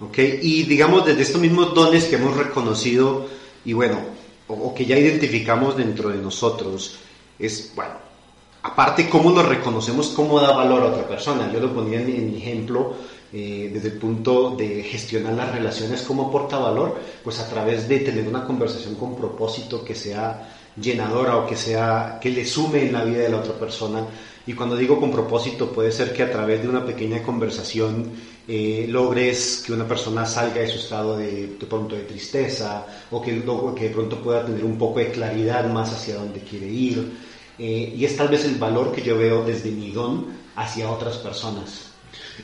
Okay. 0.00 0.38
Y 0.42 0.62
digamos, 0.62 1.04
desde 1.04 1.22
estos 1.22 1.40
mismos 1.40 1.74
dones 1.74 2.04
que 2.04 2.16
hemos 2.16 2.36
reconocido 2.36 3.26
y 3.64 3.72
bueno, 3.72 3.98
o, 4.46 4.72
que 4.72 4.86
ya 4.86 4.96
identificamos 4.96 5.76
dentro 5.76 6.08
de 6.10 6.18
nosotros, 6.18 6.98
es, 7.38 7.72
bueno, 7.74 7.94
aparte 8.62 9.08
cómo 9.08 9.30
nos 9.30 9.46
reconocemos, 9.46 10.08
cómo 10.08 10.40
da 10.40 10.52
valor 10.52 10.82
a 10.82 10.86
otra 10.86 11.06
persona. 11.06 11.50
Yo 11.52 11.60
lo 11.60 11.74
ponía 11.74 12.00
en, 12.00 12.34
ejemplo 12.36 12.94
eh, 13.32 13.70
desde 13.72 13.88
el 13.88 13.98
punto 13.98 14.50
de 14.56 14.84
gestionar 14.84 15.34
las 15.34 15.52
relaciones, 15.52 16.02
cómo 16.02 16.28
aporta 16.28 16.58
valor, 16.58 16.98
pues 17.24 17.40
a 17.40 17.48
través 17.48 17.88
de 17.88 17.98
tener 18.00 18.26
una 18.26 18.44
conversación 18.44 18.94
con 18.94 19.16
propósito 19.16 19.84
que 19.84 19.94
sea 19.94 20.54
llenadora 20.80 21.36
o 21.36 21.46
que 21.46 21.56
sea 21.56 22.18
que 22.20 22.30
le 22.30 22.46
sume 22.46 22.86
en 22.86 22.92
la 22.92 23.04
vida 23.04 23.18
de 23.18 23.28
la 23.28 23.38
otra 23.38 23.54
persona. 23.54 24.06
Y 24.46 24.54
cuando 24.54 24.76
digo 24.76 24.98
con 24.98 25.10
propósito, 25.10 25.70
puede 25.72 25.92
ser 25.92 26.14
que 26.14 26.22
a 26.22 26.30
través 26.30 26.62
de 26.62 26.68
una 26.68 26.86
pequeña 26.86 27.22
conversación 27.22 28.12
eh, 28.50 28.86
logres 28.88 29.62
que 29.64 29.74
una 29.74 29.86
persona 29.86 30.24
salga 30.24 30.62
de 30.62 30.68
su 30.68 30.78
estado 30.78 31.18
de, 31.18 31.58
de 31.58 31.66
pronto 31.66 31.94
de 31.94 32.04
tristeza 32.04 32.86
o 33.10 33.20
que, 33.20 33.44
que 33.76 33.88
de 33.88 33.94
pronto 33.94 34.22
pueda 34.22 34.46
tener 34.46 34.64
un 34.64 34.78
poco 34.78 35.00
de 35.00 35.10
claridad 35.10 35.68
más 35.70 35.92
hacia 35.92 36.14
dónde 36.14 36.40
quiere 36.40 36.66
ir. 36.66 37.12
Eh, 37.58 37.92
y 37.94 38.04
es 38.06 38.16
tal 38.16 38.28
vez 38.28 38.46
el 38.46 38.54
valor 38.54 38.90
que 38.90 39.02
yo 39.02 39.18
veo 39.18 39.44
desde 39.44 39.70
mi 39.70 39.90
don 39.90 40.28
hacia 40.56 40.90
otras 40.90 41.18
personas. 41.18 41.90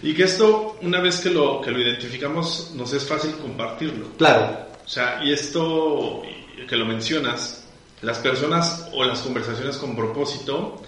Y 0.02 0.12
que 0.12 0.24
esto, 0.24 0.76
una 0.82 1.00
vez 1.00 1.20
que 1.20 1.30
lo, 1.30 1.62
que 1.62 1.70
lo 1.70 1.80
identificamos, 1.80 2.72
nos 2.76 2.92
es 2.92 3.04
fácil 3.04 3.32
compartirlo. 3.36 4.08
Claro. 4.18 4.58
O 4.84 4.88
sea, 4.88 5.24
y 5.24 5.32
esto 5.32 6.20
que 6.68 6.76
lo 6.76 6.84
mencionas, 6.84 7.64
las 8.02 8.18
personas 8.18 8.90
o 8.92 9.04
las 9.04 9.20
conversaciones 9.20 9.78
con 9.78 9.96
propósito, 9.96 10.82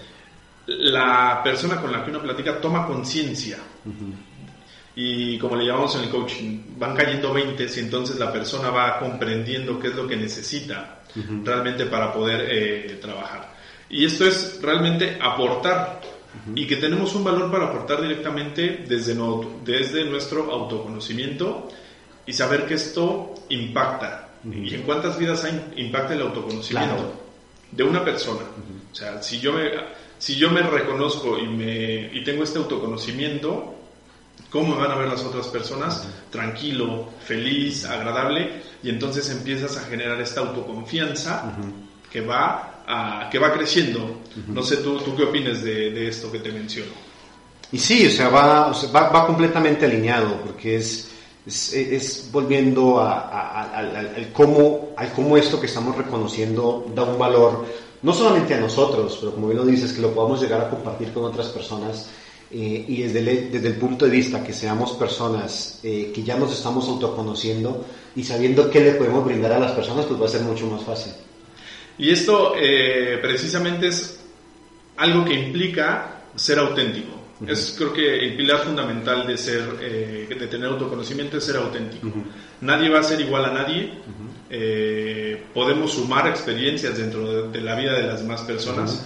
la 0.67 1.41
persona 1.43 1.81
con 1.81 1.91
la 1.91 2.05
que 2.05 2.11
uno 2.11 2.21
platica 2.21 2.61
toma 2.61 2.87
conciencia 2.87 3.59
y 4.99 5.39
como 5.39 5.57
le 5.57 5.67
llamamos 5.67 5.95
en 5.97 6.05
el 6.05 6.09
coaching, 6.09 6.59
van 6.79 6.97
cayendo 6.97 7.31
20 7.31 7.67
y 7.77 7.81
entonces 7.81 8.19
la 8.19 8.33
persona 8.33 8.71
va 8.71 8.99
comprendiendo 8.99 9.79
qué 9.79 9.89
es 9.89 9.95
lo 9.95 10.09
que 10.09 10.17
necesita 10.17 11.03
realmente 11.45 11.85
para 11.85 12.13
poder 12.13 12.47
eh, 12.51 12.99
trabajar. 13.01 13.55
Y 13.91 14.07
esto 14.07 14.27
es 14.27 14.59
realmente 14.63 15.19
aportar 15.21 16.01
y 16.55 16.67
que 16.67 16.77
tenemos 16.77 17.15
un 17.15 17.25
valor 17.25 17.51
para 17.51 17.67
aportar 17.67 18.01
directamente 18.01 18.85
desde, 18.89 19.15
desde 19.65 20.05
nuestro 20.05 20.51
autoconocimiento 20.51 21.69
y 22.27 22.33
saber 22.33 22.67
que 22.67 22.75
esto 22.75 23.35
impacta. 23.51 24.31
¿Y 24.51 24.75
en 24.75 24.83
cuántas 24.83 25.19
vidas 25.19 25.45
hay, 25.45 25.73
impacta 25.77 26.15
el 26.15 26.23
autoconocimiento? 26.23 27.13
De 27.71 27.83
una 27.83 28.03
persona. 28.03 28.43
O 28.93 28.95
sea, 28.95 29.23
si 29.23 29.41
yo 29.41 29.53
me, 29.53 29.71
si 30.19 30.37
yo 30.37 30.51
me 30.51 30.63
reconozco 30.63 31.39
y, 31.39 31.47
me, 31.47 32.11
y 32.15 32.25
tengo 32.25 32.45
este 32.45 32.59
autoconocimiento, 32.59 33.76
cómo 34.57 34.75
me 34.75 34.81
van 34.81 34.91
a 34.91 34.95
ver 34.97 35.09
las 35.09 35.23
otras 35.23 35.49
personas, 35.49 36.09
tranquilo, 36.31 37.11
feliz, 37.23 37.85
agradable, 37.85 38.63
y 38.83 38.89
entonces 38.89 39.29
empiezas 39.29 39.77
a 39.77 39.81
generar 39.83 40.19
esta 40.19 40.41
autoconfianza 40.41 41.53
que, 42.11 42.23
va 42.23 42.83
a, 42.87 43.29
que 43.31 43.39
va 43.39 43.53
creciendo. 43.53 44.23
No 44.49 44.63
sé, 44.63 44.79
¿tú, 44.79 44.99
tú 45.01 45.15
qué 45.15 45.25
opinas 45.25 45.63
de, 45.63 46.09
esto 46.09 46.33
que 46.33 46.39
te 46.39 46.51
menciono? 46.51 46.93
Y 47.71 47.79
sí, 47.79 48.07
o 48.07 48.11
sea, 48.11 48.31
va, 48.31 48.73
va, 48.95 49.27
completamente 49.27 49.85
alineado, 49.85 50.41
porque 50.41 50.77
es, 50.77 51.11
es, 51.47 52.31
volviendo 52.33 52.99
al, 52.99 54.31
cómo, 54.33 54.95
al 54.97 55.13
cómo 55.13 55.37
esto 55.37 55.61
que 55.61 55.67
estamos 55.67 55.97
reconociendo 55.99 56.87
da 56.95 57.03
un 57.03 57.19
valor, 57.19 57.67
no 58.01 58.13
solamente 58.15 58.55
a 58.55 58.61
nosotros, 58.61 59.19
pero 59.21 59.35
como 59.35 59.49
bien 59.49 59.59
lo 59.59 59.67
dices, 59.67 59.93
que 59.93 60.01
lo 60.01 60.15
podamos 60.15 60.41
llegar 60.41 60.63
a 60.63 60.71
compartir 60.71 61.13
con 61.13 61.25
otras 61.25 61.49
personas 61.49 62.09
eh, 62.51 62.85
y 62.87 63.03
desde 63.03 63.19
el, 63.19 63.53
desde 63.53 63.69
el 63.69 63.75
punto 63.75 64.05
de 64.05 64.11
vista 64.13 64.45
que 64.45 64.53
seamos 64.53 64.93
personas 64.93 65.81
eh, 65.83 66.13
que 66.15 66.23
ya 66.23 66.37
nos 66.37 66.53
estamos 66.53 66.89
autoconociendo 66.89 67.85
y 68.15 68.23
sabiendo 68.23 68.71
qué 68.71 68.81
le 68.81 68.93
podemos 68.93 69.25
brindar 69.25 69.53
a 69.53 69.59
las 69.59 69.73
personas, 69.73 70.07
pues 70.07 70.21
va 70.21 70.27
a 70.27 70.29
ser 70.29 70.43
mucho 70.43 70.67
más 70.69 70.85
fácil. 70.85 71.13
Y 71.99 72.11
esto 72.11 72.55
eh, 72.57 73.19
precisamente 73.21 73.89
es 73.89 74.21
algo 74.97 75.25
que 75.25 75.35
implica 75.35 76.23
ser 76.37 76.59
auténtico. 76.61 77.15
Es 77.47 77.75
creo 77.77 77.93
que 77.93 78.19
el 78.19 78.35
pilar 78.35 78.61
fundamental 78.61 79.27
de 79.27 79.37
ser, 79.37 79.79
de 79.79 80.47
tener 80.47 80.71
autoconocimiento 80.71 81.37
es 81.37 81.45
ser 81.45 81.57
auténtico. 81.57 82.11
Nadie 82.63 82.89
va 82.89 83.01
a 83.01 83.03
ser 83.03 83.21
igual 83.21 83.45
a 83.45 83.53
nadie. 83.53 83.93
podemos 85.53 85.93
sumar 85.93 86.29
experiencias 86.29 86.97
dentro 86.97 87.49
de, 87.49 87.61
la 87.61 87.75
vida 87.75 87.93
de 87.93 88.05
las 88.05 88.23
demás 88.23 88.41
personas 88.41 89.05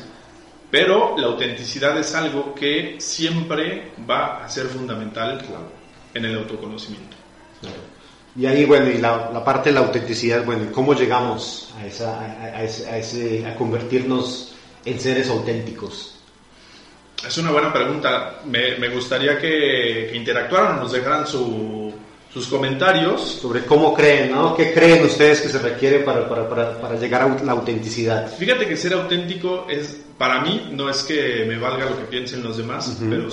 pero 0.71 1.17
la 1.19 1.27
autenticidad 1.27 1.99
es 1.99 2.15
algo 2.15 2.55
que 2.55 2.97
siempre 2.99 3.93
va 4.09 4.45
a 4.45 4.49
ser 4.49 4.67
fundamental 4.67 5.41
en 6.15 6.25
el 6.25 6.39
autoconocimiento. 6.39 7.17
Y 8.37 8.47
ahí, 8.47 8.65
bueno, 8.65 8.89
y 8.89 8.99
la, 8.99 9.45
parte 9.45 9.71
de 9.71 9.75
la 9.75 9.81
autenticidad, 9.81 10.45
bueno, 10.45 10.71
¿cómo 10.73 10.95
llegamos 10.95 11.75
a, 11.77 11.87
esa, 11.87 12.21
a, 12.21 12.63
ese, 12.65 13.45
a, 13.45 13.57
convertirnos 13.57 14.55
en 14.85 15.01
seres 15.01 15.29
auténticos? 15.29 16.15
Es 17.27 17.37
una 17.39 17.51
buena 17.51 17.73
pregunta. 17.73 18.41
Me, 18.47 18.77
me 18.77 18.89
gustaría 18.89 19.37
que, 19.39 20.09
que, 20.11 20.17
interactuaran, 20.17 20.79
nos 20.79 20.93
dejaran 20.93 21.27
su, 21.27 21.80
sus 22.33 22.47
comentarios. 22.49 23.21
Sobre 23.21 23.65
cómo 23.65 23.95
creen, 23.95 24.33
¿no? 24.33 24.57
¿Qué 24.57 24.73
creen 24.73 25.05
ustedes 25.05 25.41
que 25.41 25.49
se 25.49 25.59
requiere 25.59 26.01
para, 26.01 26.29
para, 26.29 26.49
para, 26.49 26.81
para 26.81 26.97
llegar 26.97 27.23
a 27.23 27.45
la 27.45 27.53
autenticidad? 27.53 28.33
Fíjate 28.37 28.67
que 28.67 28.77
ser 28.77 28.95
auténtico 28.95 29.67
es 29.69 30.01
para 30.17 30.41
mí 30.43 30.69
no 30.73 30.91
es 30.91 31.03
que 31.03 31.47
me 31.49 31.57
valga 31.57 31.89
lo 31.89 31.97
que 31.97 32.05
piensen 32.05 32.43
los 32.43 32.59
demás, 32.59 32.99
pero 33.09 33.29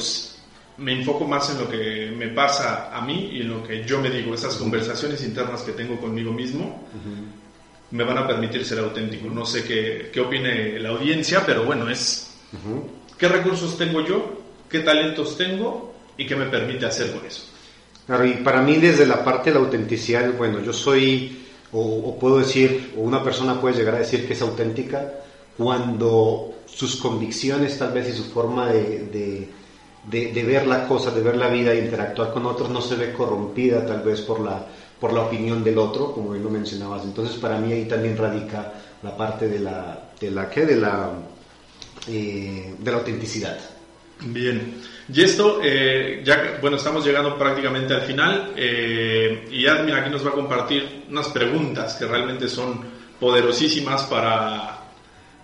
me 0.78 0.94
enfoco 0.94 1.26
más 1.26 1.50
en 1.50 1.60
lo 1.60 1.70
que 1.70 2.14
me 2.16 2.30
pasa 2.30 2.96
a 2.96 3.02
mí 3.02 3.32
y 3.34 3.42
en 3.42 3.50
lo 3.50 3.62
que 3.62 3.84
yo 3.84 4.00
me 4.00 4.10
digo. 4.10 4.34
Esas 4.34 4.56
conversaciones 4.56 5.22
internas 5.24 5.64
que 5.64 5.74
tengo 5.74 6.00
conmigo 6.00 6.32
mismo 6.32 6.88
me 7.92 8.04
van 8.04 8.18
a 8.18 8.28
permitir 8.28 8.64
ser 8.66 8.80
auténtico. 8.80 9.28
No 9.30 9.46
sé 9.46 9.64
qué, 9.64 10.10
qué 10.14 10.22
opine 10.22 10.80
la 10.80 10.90
audiencia, 10.90 11.44
pero 11.46 11.66
bueno, 11.66 11.90
es 11.90 12.32
qué 13.18 13.28
recursos 13.28 13.78
tengo 13.78 14.00
yo, 14.06 14.42
qué 14.70 14.80
talentos 14.80 15.38
tengo 15.38 15.94
y 16.18 16.26
qué 16.26 16.36
me 16.36 16.46
permite 16.46 16.86
hacer 16.86 17.12
con 17.12 17.26
eso. 17.26 17.44
Claro, 18.08 18.26
y 18.26 18.36
para 18.36 18.62
mí 18.62 18.78
desde 18.78 19.06
la 19.06 19.24
parte 19.24 19.52
de 19.52 19.60
la 19.60 19.66
autenticidad, 19.66 20.34
bueno, 20.38 20.62
yo 20.62 20.74
soy, 20.74 21.46
o, 21.72 21.80
o 21.82 22.18
puedo 22.18 22.40
decir, 22.40 22.94
o 22.98 23.02
una 23.02 23.24
persona 23.24 23.60
puede 23.60 23.76
llegar 23.76 23.96
a 23.96 24.00
decir 24.00 24.26
que 24.26 24.34
es 24.34 24.42
auténtica 24.42 25.14
cuando 25.58 26.54
sus 26.66 26.98
convicciones 26.98 27.78
tal 27.78 27.92
vez 27.92 28.10
y 28.10 28.14
su 28.14 28.26
forma 28.26 28.68
de, 28.68 29.50
de, 30.10 30.44
ver 30.44 30.68
la 30.68 30.88
cosa, 30.88 31.12
de 31.12 31.22
ver 31.22 31.36
la 31.36 31.50
vida 31.50 31.74
e 31.74 31.84
interactuar 31.84 32.32
con 32.32 32.46
otros 32.46 32.70
no 32.70 32.82
se 32.82 32.96
ve 32.96 33.14
corrompida 33.14 33.86
tal 33.86 34.02
vez 34.02 34.22
por 34.22 34.40
la, 34.40 34.66
por 35.00 35.12
la 35.12 35.22
opinión 35.22 35.64
del 35.64 35.78
otro, 35.78 36.14
como 36.14 36.32
bien 36.32 36.44
lo 36.44 36.50
mencionabas. 36.50 37.04
Entonces 37.04 37.38
para 37.38 37.58
mí 37.58 37.74
ahí 37.74 37.86
también 37.86 38.16
radica 38.16 38.74
la 39.02 39.18
parte 39.18 39.48
de 39.48 39.60
la, 39.60 40.12
de 40.20 40.32
la, 40.32 40.50
¿qué? 40.50 40.66
De 40.66 40.76
la, 40.76 41.12
eh, 42.08 42.76
de 42.78 42.92
la 42.92 42.98
autenticidad. 42.98 43.58
Bien, 44.26 44.76
y 45.14 45.22
esto, 45.22 45.60
eh, 45.64 46.22
ya 46.26 46.58
bueno, 46.62 46.78
estamos 46.78 47.06
llegando 47.06 47.38
prácticamente 47.38 47.94
al 47.94 48.02
final 48.02 48.54
eh, 48.56 49.48
y 49.52 49.66
Admin 49.66 49.96
aquí 49.96 50.10
nos 50.10 50.26
va 50.26 50.32
a 50.32 50.34
compartir 50.34 51.06
unas 51.10 51.30
preguntas 51.30 51.96
que 51.96 52.06
realmente 52.06 52.50
son 52.50 52.82
poderosísimas 53.20 54.04
para 54.04 54.78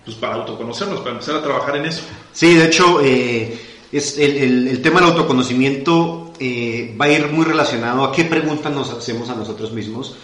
pues 0.04 0.18
para 0.18 0.36
autoconocernos, 0.36 1.00
para 1.00 1.12
empezar 1.12 1.36
a 1.36 1.42
trabajar 1.42 1.78
en 1.78 1.86
eso. 1.86 2.02
Sí, 2.34 2.56
de 2.56 2.66
hecho, 2.66 3.00
eh, 3.02 3.58
es 3.92 4.18
el, 4.18 4.68
el, 4.68 4.82
tema 4.82 5.00
del 5.00 5.12
autoconocimiento 5.12 6.34
eh, 6.40 6.94
va 7.00 7.06
a 7.06 7.12
ir 7.12 7.28
muy 7.30 7.46
relacionado 7.46 8.04
a 8.04 8.12
qué 8.12 8.26
preguntas 8.26 8.72
nos 8.74 8.90
hacemos 8.90 9.30
a 9.30 9.36
nosotros 9.36 9.72
mismos. 9.72 10.18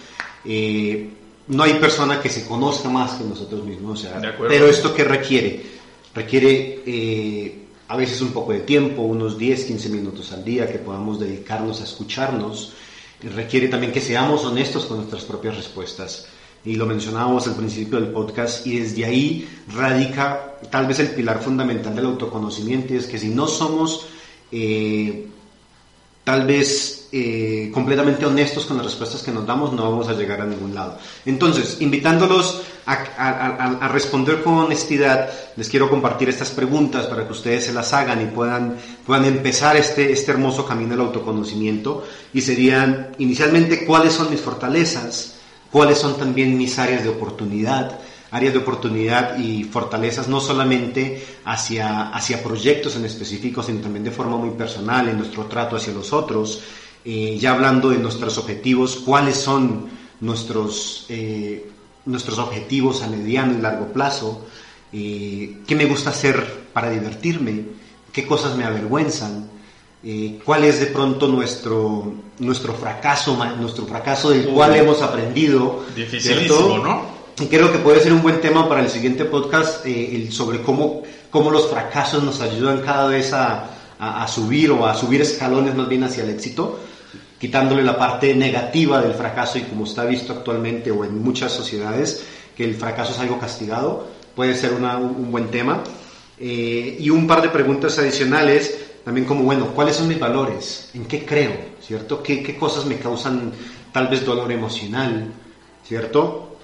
Eh, 0.43 1.10
no 1.47 1.63
hay 1.63 1.75
persona 1.75 2.21
que 2.21 2.30
se 2.30 2.45
conozca 2.45 2.89
más 2.89 3.13
que 3.13 3.23
nosotros 3.23 3.63
mismos, 3.63 3.99
o 3.99 4.02
sea, 4.02 4.38
pero 4.47 4.67
esto 4.67 4.93
que 4.93 5.04
requiere, 5.04 5.65
requiere 6.13 7.67
a 7.89 7.97
veces 7.97 8.21
un 8.21 8.32
poco 8.32 8.54
de 8.54 8.60
tiempo, 8.60 9.02
unos 9.02 9.38
10, 9.38 9.65
15 9.65 9.89
minutos 9.89 10.32
al 10.32 10.45
día 10.45 10.71
que 10.71 10.78
podamos 10.78 11.19
dedicarnos 11.19 11.82
a 11.82 11.86
escucharnos, 11.86 12.73
requiere 13.34 13.67
también 13.67 13.91
que 13.91 13.99
seamos 13.99 14.45
honestos 14.45 14.86
con 14.86 14.97
nuestras 14.97 15.23
propias 15.23 15.58
respuestas. 15.58 16.28
Y 16.63 16.75
lo 16.75 16.86
mencionábamos 16.86 17.47
al 17.47 17.56
principio 17.56 17.99
del 17.99 18.12
podcast, 18.12 18.67
y 18.67 18.78
desde 18.80 19.06
ahí 19.06 19.49
radica 19.73 20.58
tal 20.69 20.86
vez 20.86 20.99
el 20.99 21.10
pilar 21.10 21.41
fundamental 21.41 21.95
del 21.95 22.06
autoconocimiento, 22.06 22.93
y 22.93 22.97
es 22.97 23.08
que 23.08 23.17
si 23.17 23.30
no 23.30 23.47
somos 23.47 24.06
eh, 24.52 25.28
tal 26.30 26.46
vez 26.46 27.08
eh, 27.12 27.72
completamente 27.74 28.24
honestos 28.24 28.68
con 28.68 28.78
las 28.78 28.86
respuestas 28.86 29.24
que 29.24 29.32
nos 29.32 29.48
damos, 29.48 29.74
no 29.74 29.89
vamos 29.89 30.10
a 30.10 30.13
llegar 30.13 30.39
a 30.42 30.46
ningún 30.46 30.76
lado. 30.76 31.00
Entonces, 31.26 31.78
invitándolos 31.80 32.62
a, 32.86 33.89
responder 33.92 34.44
con 34.44 34.54
honestidad, 34.60 35.28
les 35.56 35.68
quiero 35.70 35.89
compartir 35.89 36.30
estas 36.30 36.52
preguntas 36.52 37.08
para 37.08 37.26
que 37.26 37.32
ustedes 37.32 37.65
se 37.65 37.74
las 37.74 37.94
hagan 37.94 38.22
y 38.22 38.26
puedan, 38.26 38.78
puedan 39.08 39.26
empezar 39.26 39.76
este, 39.76 40.12
este 40.12 40.30
hermoso 40.30 40.68
camino 40.68 40.92
del 40.92 41.02
autoconocimiento, 41.08 42.06
y 42.32 42.42
serían 42.42 43.15
inicialmente 43.18 43.88
cuáles 43.88 44.13
son 44.13 44.30
mis 44.30 44.42
fortalezas, 44.42 45.34
cuáles 45.72 45.98
son 45.98 46.15
también 46.15 46.56
mis 46.60 46.78
áreas 46.78 47.02
de 47.02 47.10
oportunidad, 47.10 48.00
áreas 48.32 48.54
de 48.54 48.60
oportunidad 48.60 49.38
y 49.38 49.63
fortalezas 49.63 50.28
no 50.28 50.39
solamente 50.39 51.26
hacia, 51.46 52.10
hacia 52.10 52.44
proyectos 52.44 52.96
en 52.96 53.06
específico, 53.06 53.63
sino 53.63 53.82
también 53.82 54.04
de 54.04 54.12
forma 54.12 54.38
muy 54.38 54.52
personal, 54.52 55.10
en 55.10 55.18
nuestro 55.18 55.46
trato 55.46 55.76
hacia 55.76 55.94
los 55.94 56.13
otros, 56.13 56.62
eh, 57.06 57.38
ya 57.39 57.52
hablando 57.52 57.89
de 57.89 57.98
nuestros 57.98 58.38
objetivos, 58.38 58.98
cuáles 58.98 59.38
son 59.38 59.88
nuestros, 60.22 61.06
eh, 61.10 61.70
nuestros 62.06 62.39
objetivos 62.39 63.02
a 63.02 63.08
mediano 63.08 63.58
y 63.58 63.62
largo 63.62 63.88
plazo, 63.94 64.46
eh, 64.92 65.60
qué 65.68 65.76
me 65.76 65.86
gusta 65.86 66.10
hacer 66.10 66.65
para 66.74 66.89
divertirme, 66.89 67.63
qué 68.12 68.26
cosas 68.26 68.56
me 68.56 68.65
avergüenzan, 68.65 69.50
eh, 70.04 70.39
cuál 70.46 70.63
es 70.63 70.80
de 70.80 70.88
pronto 70.88 71.28
nuestro, 71.28 72.13
nuestro 72.39 72.74
fracaso, 72.74 73.38
nuestro 73.60 73.86
fracaso 73.86 74.30
del 74.30 74.48
cual 74.48 74.76
hemos 74.76 75.02
aprendido. 75.02 75.84
Dificilísimo, 75.96 76.78
¿no? 76.80 77.19
Y 77.39 77.47
creo 77.47 77.71
que 77.71 77.80
puede 77.80 78.02
ser 78.02 78.12
un 78.12 78.21
buen 78.21 78.41
tema 78.41 78.67
para 78.67 78.82
el 78.82 78.89
siguiente 78.89 79.23
podcast, 79.23 79.86
eh, 79.86 80.13
el 80.13 80.34
sobre 80.34 80.62
cómo, 80.62 81.04
cómo 81.30 81.49
los 81.49 81.69
fracasos 81.69 82.21
nos 82.21 82.41
ayudan 82.41 82.82
cada 82.82 83.08
vez 83.08 83.32
a, 83.32 83.69
a, 83.97 84.28
subir 84.28 84.71
o 84.71 84.86
a 84.86 84.93
subir 84.93 85.21
escalones 85.21 85.73
más 85.73 85.88
bien 85.88 86.04
hacia 86.04 86.23
el 86.23 86.32
éxito, 86.32 86.80
quitándole 87.39 87.82
la 87.82 87.97
parte 87.97 88.36
negativa 88.36 89.02
del 89.02 89.13
fracaso 89.13 89.58
y 89.58 89.62
como 89.62 89.86
está 89.86 90.04
visto 90.04 90.34
actualmente 90.34 90.91
o 90.91 91.06
en 91.06 91.23
muchas 91.23 91.54
sociedades, 91.54 92.25
que 92.58 92.65
el 92.65 92.75
fracaso 92.75 93.13
es 93.13 93.19
algo 93.19 93.39
castigado, 93.39 94.08
puede 94.36 94.54
ser 94.54 94.73
una, 94.73 94.97
un 94.97 95.32
buen 95.32 95.47
tema. 95.47 95.82
Eh, 96.38 96.97
y 96.99 97.10
un 97.10 97.25
par 97.25 97.41
de 97.41 97.49
preguntas 97.49 97.97
adicionales 97.99 98.80
también 99.06 99.25
como, 99.25 99.43
bueno, 99.43 99.67
¿cuáles 99.67 99.95
son 99.95 100.10
mis 100.10 100.19
valores? 100.19 100.89
¿En 100.93 101.06
qué 101.06 101.23
creo? 101.23 101.54
¿Cierto? 101.82 102.21
¿Qué, 102.21 102.43
qué 102.43 102.58
cosas 102.58 102.86
me 102.86 102.97
causan 102.97 103.54
tal 103.93 104.08
vez 104.08 104.25
dolor 104.25 104.52
emocional? 104.52 105.32
¿Cierto? 105.88 106.59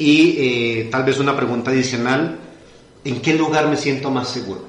Y 0.00 0.36
eh, 0.38 0.88
tal 0.90 1.04
vez 1.04 1.18
una 1.18 1.36
pregunta 1.36 1.70
adicional, 1.70 2.38
¿en 3.04 3.20
qué 3.20 3.34
lugar 3.34 3.68
me 3.68 3.76
siento 3.76 4.10
más 4.10 4.28
seguro? 4.28 4.64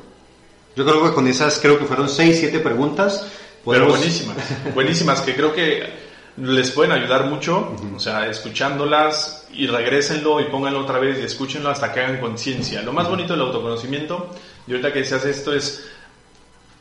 Yo 0.76 0.86
creo 0.86 1.04
que 1.04 1.14
con 1.14 1.26
esas, 1.26 1.58
creo 1.58 1.80
que 1.80 1.86
fueron 1.86 2.08
seis, 2.08 2.38
siete 2.38 2.60
preguntas. 2.60 3.26
Pero 3.66 3.88
buenísimas, 3.88 4.38
buenísimas, 4.76 5.22
que 5.22 5.34
creo 5.34 5.54
que 5.54 6.12
les 6.38 6.72
pueden 6.72 6.92
ayudar 6.92 7.28
mucho, 7.28 7.76
o 7.96 8.00
sea, 8.00 8.28
escuchándolas 8.28 9.48
y 9.54 9.68
regrésenlo 9.68 10.42
y 10.42 10.46
pónganlo 10.46 10.82
otra 10.82 11.00
vez 11.00 11.20
y 11.20 11.24
escúchenlo 11.24 11.70
hasta 11.70 11.94
que 11.94 12.02
hagan 12.02 12.20
conciencia. 12.20 12.82
Lo 12.82 12.92
más 12.92 13.08
bonito 13.08 13.34
del 13.34 13.42
autoconocimiento, 13.44 14.36
y 14.68 14.72
ahorita 14.72 14.92
que 14.92 15.06
se 15.06 15.16
hace 15.16 15.30
esto, 15.30 15.54
es 15.54 15.86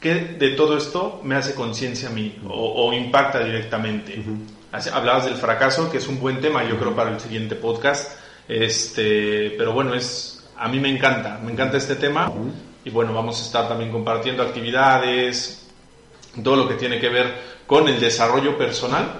¿Qué 0.00 0.14
de 0.14 0.50
todo 0.52 0.78
esto 0.78 1.20
me 1.24 1.34
hace 1.34 1.54
conciencia 1.54 2.08
a 2.08 2.12
mí 2.12 2.34
o, 2.48 2.90
impacta 2.94 3.44
directamente? 3.44 4.24
Hablabas 4.92 5.26
del 5.26 5.34
fracaso, 5.34 5.90
que 5.90 5.98
es 5.98 6.08
un 6.08 6.18
buen 6.18 6.40
tema, 6.40 6.64
yo 6.64 6.78
creo, 6.78 6.96
para 6.96 7.10
el 7.10 7.20
siguiente 7.20 7.54
podcast. 7.54 8.18
Este, 8.48 9.54
pero 9.56 9.72
bueno, 9.72 9.94
es, 9.94 10.44
a 10.56 10.68
mí 10.68 10.80
me 10.80 10.90
encanta, 10.90 11.40
me 11.44 11.52
encanta 11.52 11.76
este 11.76 11.96
tema. 11.96 12.32
Y 12.84 12.90
bueno, 12.90 13.12
vamos 13.12 13.40
a 13.40 13.44
estar 13.44 13.68
también 13.68 13.90
compartiendo 13.90 14.42
actividades, 14.42 15.66
todo 16.42 16.56
lo 16.56 16.68
que 16.68 16.74
tiene 16.74 16.98
que 17.00 17.08
ver 17.08 17.50
con 17.66 17.86
el 17.88 18.00
desarrollo 18.00 18.58
personal. 18.58 19.18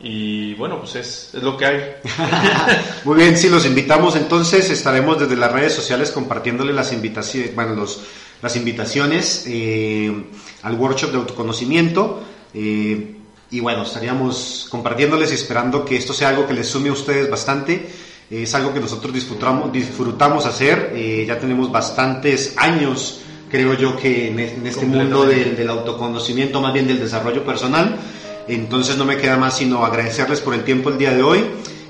Y 0.00 0.54
bueno, 0.54 0.78
pues 0.80 0.96
es, 0.96 1.30
es, 1.34 1.42
lo 1.42 1.56
que 1.56 1.66
hay. 1.66 1.80
Muy 3.04 3.16
bien, 3.16 3.38
si 3.38 3.48
los 3.48 3.64
invitamos 3.64 4.16
entonces, 4.16 4.68
estaremos 4.68 5.18
desde 5.18 5.36
las 5.36 5.50
redes 5.50 5.74
sociales 5.74 6.10
compartiéndole 6.10 6.72
las 6.72 6.92
invitaciones, 6.92 7.54
bueno, 7.54 7.74
los, 7.74 8.00
las 8.42 8.54
invitaciones 8.56 9.44
eh, 9.46 10.12
al 10.62 10.74
workshop 10.74 11.10
de 11.10 11.16
autoconocimiento. 11.16 12.22
Eh, 12.52 13.16
y 13.50 13.60
bueno, 13.60 13.84
estaríamos 13.84 14.66
compartiéndoles 14.70 15.30
y 15.30 15.34
esperando 15.34 15.84
que 15.84 15.96
esto 15.96 16.12
sea 16.12 16.30
algo 16.30 16.46
que 16.46 16.54
les 16.54 16.68
sume 16.68 16.88
a 16.88 16.92
ustedes 16.92 17.30
bastante. 17.30 17.88
Es 18.30 18.54
algo 18.54 18.72
que 18.72 18.80
nosotros 18.80 19.12
disfrutamos, 19.12 19.72
disfrutamos 19.72 20.46
hacer. 20.46 20.92
Eh, 20.94 21.24
ya 21.26 21.38
tenemos 21.38 21.70
bastantes 21.70 22.54
años 22.56 23.22
creo 23.50 23.74
yo 23.74 23.96
que 23.96 24.28
en, 24.28 24.66
este 24.66 24.86
mundo 24.86 25.24
del, 25.24 25.68
autoconocimiento, 25.68 26.60
más 26.60 26.72
bien 26.72 26.86
del 26.86 26.98
desarrollo 26.98 27.44
personal. 27.44 27.96
Entonces 28.48 28.96
no 28.96 29.04
me 29.04 29.16
queda 29.16 29.36
más 29.36 29.56
sino 29.56 29.84
agradecerles 29.84 30.40
por 30.40 30.54
el 30.54 30.62
tiempo 30.62 30.90
el 30.90 30.98
día 30.98 31.12
de 31.12 31.22
hoy 31.22 31.44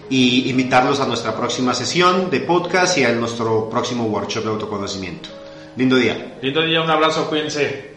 y 0.09 0.49
invitarlos 0.49 1.01
a 1.01 1.07
nuestra 1.07 1.37
próxima 1.37 1.75
sesión 1.75 2.31
de 2.31 2.41
podcast 2.41 2.97
y 2.99 3.05
a 3.05 3.13
nuestro 3.13 3.69
próximo 3.69 4.05
workshop 4.05 4.45
de 4.45 4.51
autoconocimiento. 4.51 5.29
Lindo 5.77 5.97
día. 5.97 6.39
Lindo 6.41 6.63
día, 6.63 6.81
un 6.81 6.91
abrazo, 6.91 7.29
cuídense. 7.29 7.96